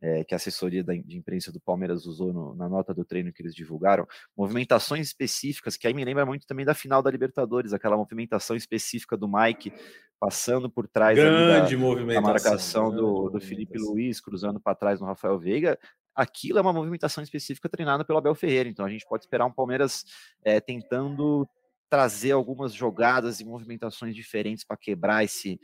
[0.02, 3.32] é, que a assessoria da, de imprensa do Palmeiras usou no, na nota do treino
[3.32, 4.06] que eles divulgaram.
[4.36, 9.16] Movimentações específicas, que aí me lembra muito também da final da Libertadores, aquela movimentação específica
[9.16, 9.72] do Mike
[10.18, 15.38] passando por trás da, da, marcação do, do Felipe Luiz, cruzando para trás no Rafael
[15.38, 15.78] Veiga
[16.14, 18.68] aquilo é uma movimentação específica treinada pelo Abel Ferreira.
[18.68, 20.04] Então a gente pode esperar um Palmeiras
[20.44, 21.48] é, tentando
[21.88, 25.60] trazer algumas jogadas e movimentações diferentes para quebrar esse,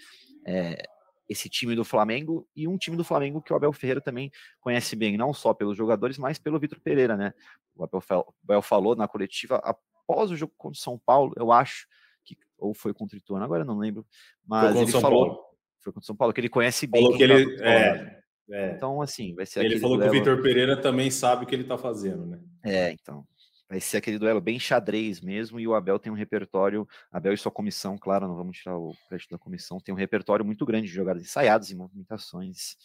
[0.47, 0.83] é,
[1.29, 4.97] esse time do Flamengo e um time do Flamengo que o Abel Ferreira também conhece
[4.97, 7.35] bem, não só pelos jogadores, mas pelo Vitor Pereira, né?
[7.77, 11.87] O Abel, falou na coletiva após o jogo contra o São Paulo, eu acho
[12.25, 14.07] que ou foi contra o Ituano, agora não lembro,
[14.47, 15.45] mas ele São falou Paulo.
[15.81, 17.03] foi contra o São Paulo que ele conhece bem.
[17.03, 18.19] Falou que ele é,
[18.51, 18.73] é.
[18.73, 21.63] Então, assim, vai ser Ele falou que o Vitor Pereira também sabe o que ele
[21.63, 22.41] está fazendo, né?
[22.65, 23.27] É, então.
[23.69, 27.39] Vai ser aquele duelo bem xadrez mesmo, e o Abel tem um repertório, Abel e
[27.39, 30.87] sua comissão, claro, não vamos tirar o crédito da comissão, tem um repertório muito grande
[30.87, 32.77] de jogadas ensaiadas e movimentações.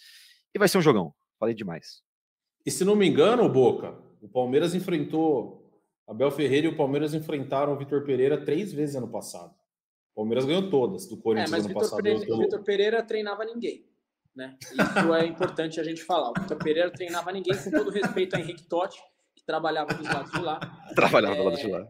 [0.54, 2.04] E vai ser um jogão, falei demais.
[2.66, 5.64] E se não me engano, Boca, o Palmeiras enfrentou
[6.08, 9.54] Abel Ferreira e o Palmeiras enfrentaram o Vitor Pereira três vezes ano passado.
[10.14, 12.04] O Palmeiras ganhou todas do Corinthians é, mas ano Vitor passado.
[12.04, 13.86] Pereira, o Vitor Pereira treinava ninguém.
[14.36, 14.58] Né?
[14.62, 16.32] Isso é importante a gente falar.
[16.32, 19.02] O Vitor Pereira treinava ninguém, com todo respeito a Henrique Totti,
[19.46, 20.60] trabalhava dos lados de lá.
[20.96, 21.88] Trabalhava é, do lado de lá.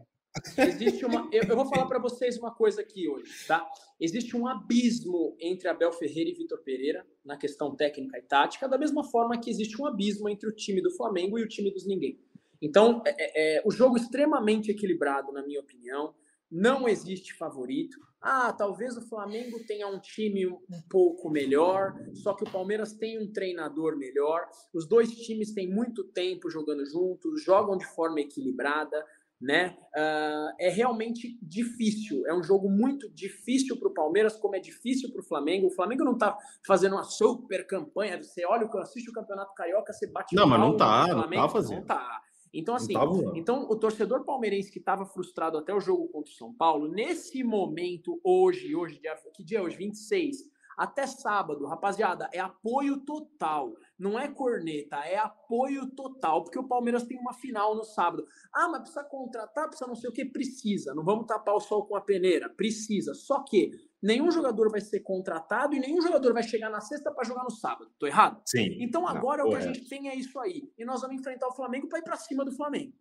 [0.58, 1.28] Existe uma.
[1.32, 3.64] Eu, eu vou falar para vocês uma coisa aqui hoje, tá?
[4.00, 8.76] Existe um abismo entre Abel Ferreira e Vitor Pereira na questão técnica e tática, da
[8.76, 11.86] mesma forma que existe um abismo entre o time do Flamengo e o time dos
[11.86, 12.18] ninguém.
[12.60, 16.14] Então, é, é, é o jogo extremamente equilibrado, na minha opinião.
[16.50, 17.98] Não existe favorito.
[18.26, 23.22] Ah, talvez o Flamengo tenha um time um pouco melhor, só que o Palmeiras tem
[23.22, 24.48] um treinador melhor.
[24.72, 29.04] Os dois times têm muito tempo jogando juntos, jogam de forma equilibrada,
[29.38, 29.76] né?
[29.94, 32.26] Uh, é realmente difícil.
[32.26, 35.66] É um jogo muito difícil para o Palmeiras, como é difícil para o Flamengo.
[35.66, 36.34] O Flamengo não está
[36.66, 38.22] fazendo uma super campanha.
[38.22, 40.34] Você olha, assiste o Campeonato Carioca, você bate.
[40.34, 41.80] Não, mas não está, não está fazendo.
[41.80, 42.22] Não tá.
[42.54, 42.94] Então, assim,
[43.34, 47.42] então o torcedor palmeirense que estava frustrado até o jogo contra o São Paulo, nesse
[47.42, 49.76] momento, hoje, hoje, dia, que dia é hoje?
[49.76, 53.74] 26, até sábado, rapaziada, é apoio total.
[53.98, 58.26] Não é corneta, é apoio total, porque o Palmeiras tem uma final no sábado.
[58.52, 60.94] Ah, mas precisa contratar, precisa não sei o que, precisa.
[60.94, 63.14] Não vamos tapar o sol com a peneira, precisa.
[63.14, 63.70] Só que
[64.02, 67.50] nenhum jogador vai ser contratado e nenhum jogador vai chegar na sexta para jogar no
[67.50, 67.90] sábado.
[67.98, 68.42] Tô errado?
[68.44, 68.76] Sim.
[68.80, 70.72] Então agora não, o que a gente tem é isso aí.
[70.76, 72.92] E nós vamos enfrentar o Flamengo para ir para cima do Flamengo.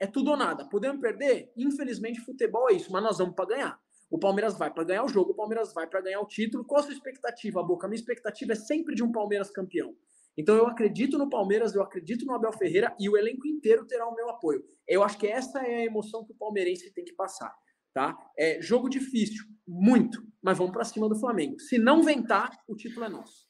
[0.00, 0.68] É tudo ou nada.
[0.68, 1.52] Podemos perder?
[1.56, 3.80] Infelizmente, futebol é isso, mas nós vamos para ganhar.
[4.10, 6.64] O Palmeiras vai para ganhar o jogo, o Palmeiras vai para ganhar o título.
[6.64, 7.86] Qual a sua expectativa, Boca?
[7.86, 9.94] A minha expectativa é sempre de um Palmeiras campeão.
[10.36, 14.06] Então eu acredito no Palmeiras, eu acredito no Abel Ferreira e o elenco inteiro terá
[14.08, 14.64] o meu apoio.
[14.86, 17.52] Eu acho que essa é a emoção que o palmeirense tem que passar
[17.98, 18.16] tá?
[18.36, 21.58] É jogo difícil, muito, mas vamos para cima do Flamengo.
[21.58, 23.48] Se não ventar, o título é nosso.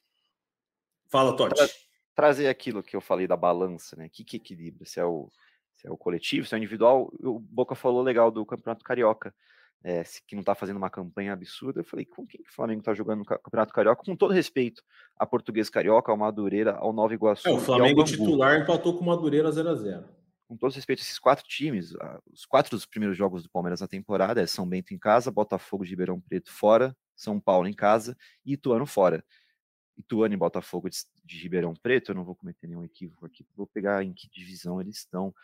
[1.10, 1.54] Fala, Totti.
[1.54, 1.68] Tra
[2.14, 4.06] trazer aquilo que eu falei da balança, né?
[4.06, 4.86] O que, que equilibra?
[4.86, 5.30] Se é, o,
[5.76, 7.12] se é o coletivo, se é o individual.
[7.20, 9.34] O Boca falou legal do Campeonato Carioca.
[9.82, 11.80] É, que não está fazendo uma campanha absurda.
[11.80, 14.02] Eu falei, com quem que o Flamengo está jogando no Campeonato Carioca?
[14.04, 14.82] Com todo respeito
[15.16, 17.48] a Português Carioca, ao Madureira, ao Nova Iguaçu.
[17.48, 20.04] É, o Flamengo titular empatou com o Madureira 0 a 0
[20.48, 21.94] Com todo respeito a esses quatro times,
[22.32, 25.84] os quatro dos primeiros jogos do Palmeiras na temporada é São Bento em casa, Botafogo
[25.84, 29.24] de Ribeirão Preto fora, São Paulo em casa e Ituano fora.
[29.96, 33.66] Ituano e Botafogo de, de Ribeirão Preto, eu não vou cometer nenhum equívoco aqui, vou
[33.66, 35.34] pegar em que divisão eles estão.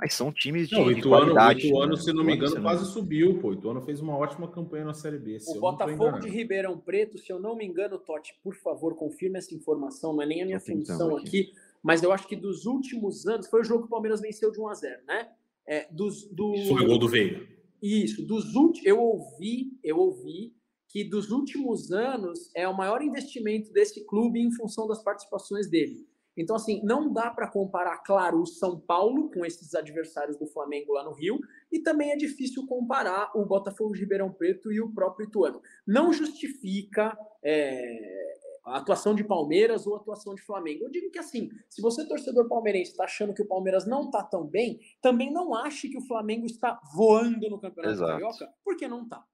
[0.00, 1.66] Mas são times de, não, o Ituano, de qualidade.
[1.66, 2.00] O Ituano, né?
[2.00, 3.48] se não me engano, quase subiu, pô.
[3.48, 5.38] O Ituano fez uma ótima campanha na Série B.
[5.48, 9.52] O Botafogo de Ribeirão Preto, se eu não me engano, Totti, por favor, confirme essa
[9.54, 11.26] informação, não é nem a minha função aqui.
[11.26, 11.52] aqui.
[11.82, 14.60] mas eu acho que dos últimos anos, foi o jogo que o Palmeiras venceu de
[14.60, 15.28] 1 a 0 né?
[15.66, 16.54] É, dos, do...
[16.68, 17.44] Foi o gol do Veiga.
[17.82, 20.54] Isso, dos últimos, eu ouvi, eu ouvi
[20.88, 26.06] que dos últimos anos é o maior investimento desse clube em função das participações dele.
[26.38, 30.92] Então, assim, não dá para comparar, claro, o São Paulo com esses adversários do Flamengo
[30.92, 34.92] lá no Rio, e também é difícil comparar o Botafogo de Ribeirão Preto e o
[34.92, 35.60] próprio Ituano.
[35.86, 40.84] Não justifica é, a atuação de Palmeiras ou a atuação de Flamengo.
[40.84, 44.22] Eu digo que, assim, se você, torcedor palmeirense, está achando que o Palmeiras não está
[44.22, 48.12] tão bem, também não ache que o Flamengo está voando no Campeonato Exato.
[48.12, 49.24] Carioca, porque não está.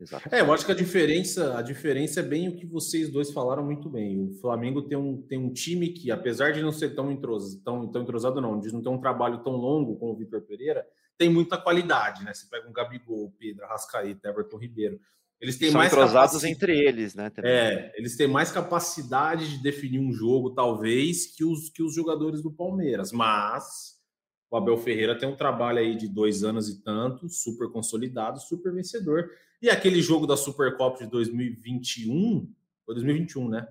[0.00, 0.28] Exato.
[0.32, 3.64] É, eu acho que a diferença, a diferença é bem o que vocês dois falaram
[3.64, 4.20] muito bem.
[4.20, 7.90] O Flamengo tem um, tem um time que, apesar de não ser tão, entros, tão,
[7.90, 10.86] tão entrosado, não, de não ter um trabalho tão longo como o Vitor Pereira,
[11.16, 12.32] tem muita qualidade, né?
[12.32, 15.00] Você pega um Gabigol, Pedro, Arrascaeta, Everton Ribeiro.
[15.40, 17.30] Eles têm São mais entrosados entre eles, né?
[17.30, 17.50] também.
[17.50, 22.42] É, eles têm mais capacidade de definir um jogo, talvez, que os, que os jogadores
[22.42, 23.12] do Palmeiras.
[23.12, 23.98] Mas
[24.50, 28.72] o Abel Ferreira tem um trabalho aí de dois anos e tanto, super consolidado, super
[28.72, 29.30] vencedor.
[29.60, 32.50] E aquele jogo da Supercopa de 2021,
[32.84, 33.66] foi 2021, né?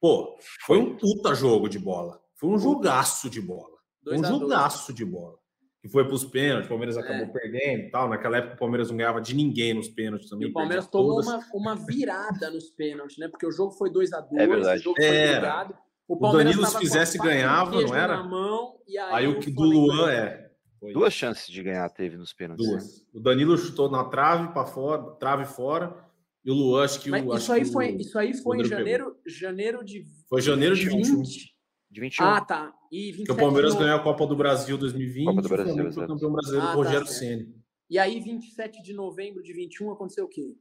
[0.00, 0.36] Pô,
[0.66, 2.20] foi um puta jogo de bola.
[2.36, 3.76] Foi um jogaço de bola.
[4.02, 4.40] Foi um Dois dois.
[4.42, 5.38] jogaço de bola.
[5.82, 7.00] Que foi para os pênaltis, o Palmeiras É.
[7.00, 8.08] acabou perdendo e tal.
[8.08, 10.46] Naquela época o Palmeiras não ganhava de ninguém nos pênaltis também.
[10.48, 13.28] E o Palmeiras tomou uma, uma virada nos pênaltis, né?
[13.28, 14.80] Porque o jogo foi 2 a 2 É verdade.
[14.80, 15.32] o jogo foi Era.
[15.40, 15.74] brigado.
[16.06, 18.20] O, Danilo, se fizesse, e o ganhava, não era?
[18.22, 20.39] Mão, e aí, Aí o que do Luan é.
[20.80, 22.66] Foi Duas chances de ganhar teve nos pênaltis.
[22.66, 22.72] né?
[22.72, 23.06] Duas.
[23.12, 25.94] O Danilo chutou na trave para fora, trave fora.
[26.42, 27.32] E o Luan, acho que Mas o.
[27.32, 30.74] acho isso aí que foi, o- isso aí foi em janeiro, janeiro de Foi janeiro
[30.74, 31.16] de 21.
[31.22, 31.54] 20.
[31.90, 32.24] De 21.
[32.24, 32.72] Ah, tá.
[32.90, 35.24] E 27 Que o Palmeiras ganhou a Copa do Brasil 2020.
[35.26, 37.18] Copa do o Brasil, foi campeão brasileiro Ah, tá Rogério certo.
[37.18, 37.54] Ceni.
[37.90, 40.54] E aí, 27 de novembro de 21, aconteceu o quê?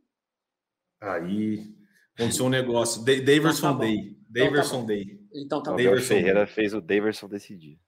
[1.02, 1.74] Aí
[2.18, 3.04] aconteceu um negócio.
[3.06, 3.86] Da- Daverson Então tá.
[3.86, 4.18] Day.
[4.30, 4.86] Daverson bom.
[4.86, 5.20] Day.
[5.34, 6.08] Então tá O Daverson.
[6.08, 7.80] Ferreira fez o Daverson decidir.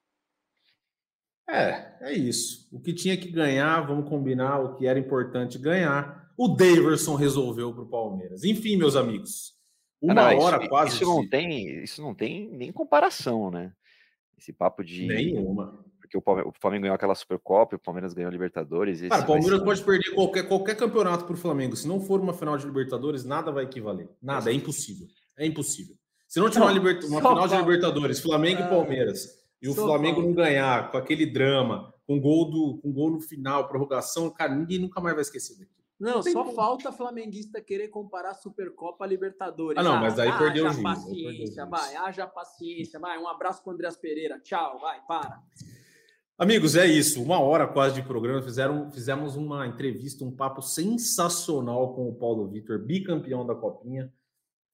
[1.50, 2.68] É, é isso.
[2.72, 6.32] O que tinha que ganhar, vamos combinar, o que era importante ganhar.
[6.38, 8.44] O Daverson resolveu para o Palmeiras.
[8.44, 9.54] Enfim, meus amigos.
[10.02, 10.96] Uma Ah, isso- hora quase.
[10.96, 13.72] Isso não, tem, isso não tem nem comparação, né?
[14.38, 15.06] Esse papo de.
[15.06, 15.86] Nenhuma.
[16.00, 19.02] Porque o Palme- o Flamengo ganhou aquela Supercopa, e o Palmeiras ganhou a Libertadores.
[19.02, 21.76] Cara, o Palmeiras ser pode perder qualquer, qualquer campeonato para o Flamengo.
[21.76, 24.10] Se não for uma final de Libertadores, nada vai equivaler.
[24.22, 25.08] Nada, é impossível.
[25.38, 25.96] É impossível.
[26.28, 27.56] Se não tiver uma, uma final de.
[27.58, 30.28] Libertadores, Flamengo Ah, e Palmeiras, e o só Flamengo fala.
[30.28, 34.80] não ganhar com aquele drama, com gol, do, com gol no final, prorrogação, cara, ninguém
[34.80, 35.82] nunca mais vai esquecer daqui.
[36.02, 36.56] Não, Tem só como.
[36.56, 39.78] falta flamenguista querer comparar Supercopa a Libertadores.
[39.78, 43.20] Ah, não, mas aí perdeu o haja juiz, paciência, vai, haja paciência, vai.
[43.20, 44.40] Um abraço pro Andreas Pereira.
[44.40, 45.40] Tchau, vai, para.
[46.40, 47.22] Amigos, é isso.
[47.22, 48.42] Uma hora quase de programa.
[48.42, 54.12] Fizeram, fizemos uma entrevista, um papo sensacional com o Paulo Vitor, bicampeão da Copinha.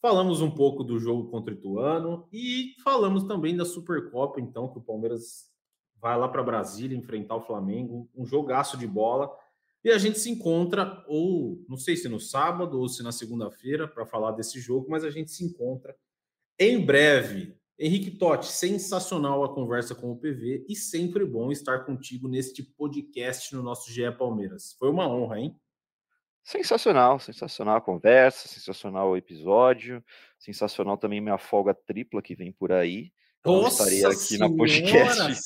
[0.01, 4.77] Falamos um pouco do jogo contra o Ituano e falamos também da Supercopa, então, que
[4.77, 5.51] o Palmeiras
[5.99, 9.29] vai lá para Brasília enfrentar o Flamengo, um jogaço de bola.
[9.83, 13.87] E a gente se encontra, ou não sei se no sábado ou se na segunda-feira,
[13.87, 15.95] para falar desse jogo, mas a gente se encontra
[16.59, 17.55] em breve.
[17.79, 23.53] Henrique Totti, sensacional a conversa com o PV e sempre bom estar contigo neste podcast
[23.55, 24.75] no nosso GE Palmeiras.
[24.79, 25.55] Foi uma honra, hein?
[26.47, 30.01] Sensacional, sensacional a conversa, sensacional o episódio,
[30.39, 33.11] sensacional também minha folga tripla que vem por aí.
[33.43, 35.41] Eu estarei aqui na podcast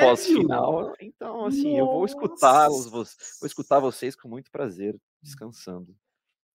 [0.00, 0.92] pós-final.
[1.00, 3.04] Então, assim, eu vou escutá-los, vou,
[3.40, 5.94] vou escutar vocês com muito prazer, descansando.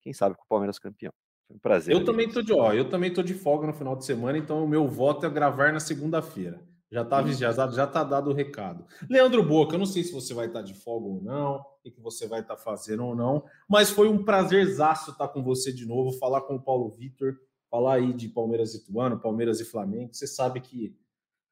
[0.02, 1.14] Quem sabe com o Palmeiras campeão.
[1.48, 1.94] Foi um prazer.
[1.94, 2.06] Eu ali.
[2.06, 4.68] também tô de, ó, eu também tô de folga no final de semana, então o
[4.68, 6.62] meu voto é gravar na segunda-feira.
[6.92, 8.86] Já tá, já, já tá dado o recado.
[9.10, 12.02] Leandro Boca, eu não sei se você vai estar de folga ou não, o que
[12.02, 16.18] você vai estar fazendo ou não, mas foi um prazerzaço estar com você de novo,
[16.18, 17.38] falar com o Paulo Vitor,
[17.70, 20.14] falar aí de Palmeiras e Ituano, Palmeiras e Flamengo.
[20.14, 20.96] Você sabe que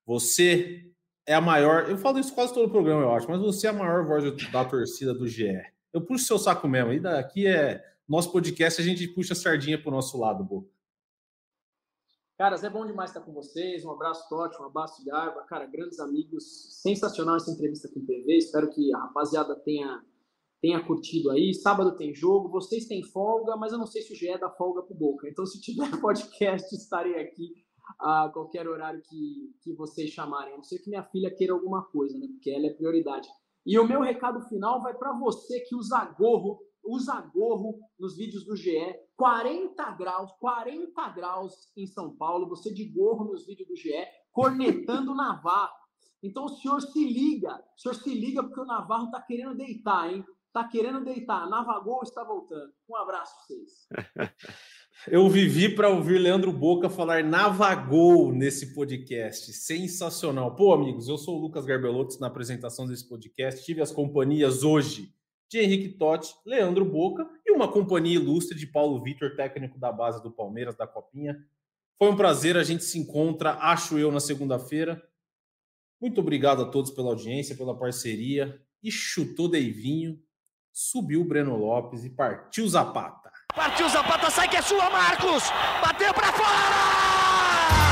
[0.06, 0.92] você
[1.26, 3.70] é a maior, eu falo isso quase todo o programa, eu acho, mas você é
[3.70, 5.62] a maior voz da torcida do GE.
[5.92, 9.82] Eu puxo seu saco mesmo, e daqui é nosso podcast, a gente puxa a sardinha
[9.82, 10.74] pro nosso lado, Boca.
[12.38, 13.86] Caras, é bom demais estar com vocês.
[13.86, 15.44] Um abraço, Totti, um abraço, Garba.
[15.44, 16.82] Cara, grandes amigos.
[16.82, 18.38] Sensacional essa entrevista com o PV.
[18.38, 20.04] Espero que a rapaziada tenha,
[20.64, 21.54] tenha curtido aí.
[21.54, 24.82] Sábado tem jogo, vocês têm folga, mas eu não sei se o GE dá folga
[24.82, 25.28] pro Boca.
[25.28, 27.54] Então, se tiver podcast, estarei aqui
[28.00, 30.54] a qualquer horário que, que vocês chamarem.
[30.54, 32.28] A não ser que minha filha queira alguma coisa, né?
[32.30, 33.28] Porque ela é prioridade.
[33.66, 38.46] E o meu recado final vai para você que usa gorro, usa gorro nos vídeos
[38.46, 38.96] do GE.
[39.18, 43.92] 40 graus, 40 graus em São Paulo, você de gorro nos vídeos do GE,
[44.32, 45.74] cornetando Navarro.
[46.24, 50.10] Então o senhor se liga, o senhor se liga porque o Navarro tá querendo deitar,
[50.10, 50.24] hein?
[50.54, 51.50] Tá querendo deitar.
[51.50, 52.72] Navagol está voltando.
[52.88, 53.88] Um abraço para vocês.
[55.12, 59.52] Eu vivi para ouvir Leandro Boca falar Navagol nesse podcast.
[59.52, 60.56] Sensacional.
[60.56, 63.66] Pô, amigos, eu sou o Lucas Garbelotto na apresentação desse podcast.
[63.66, 65.12] Tive as companhias hoje
[65.50, 70.22] de Henrique Totti, Leandro Boca e uma companhia ilustre de Paulo Vitor, técnico da base
[70.22, 71.44] do Palmeiras, da Copinha.
[71.98, 75.04] Foi um prazer, a gente se encontra, acho eu, na segunda-feira.
[76.00, 78.62] Muito obrigado a todos pela audiência, pela parceria.
[78.82, 80.22] E chutou Deivinho,
[80.74, 83.32] subiu o Breno Lopes e partiu Zapata.
[83.56, 85.44] Partiu Zapata, sai que é sua, Marcos!
[85.80, 87.83] Bateu para fora!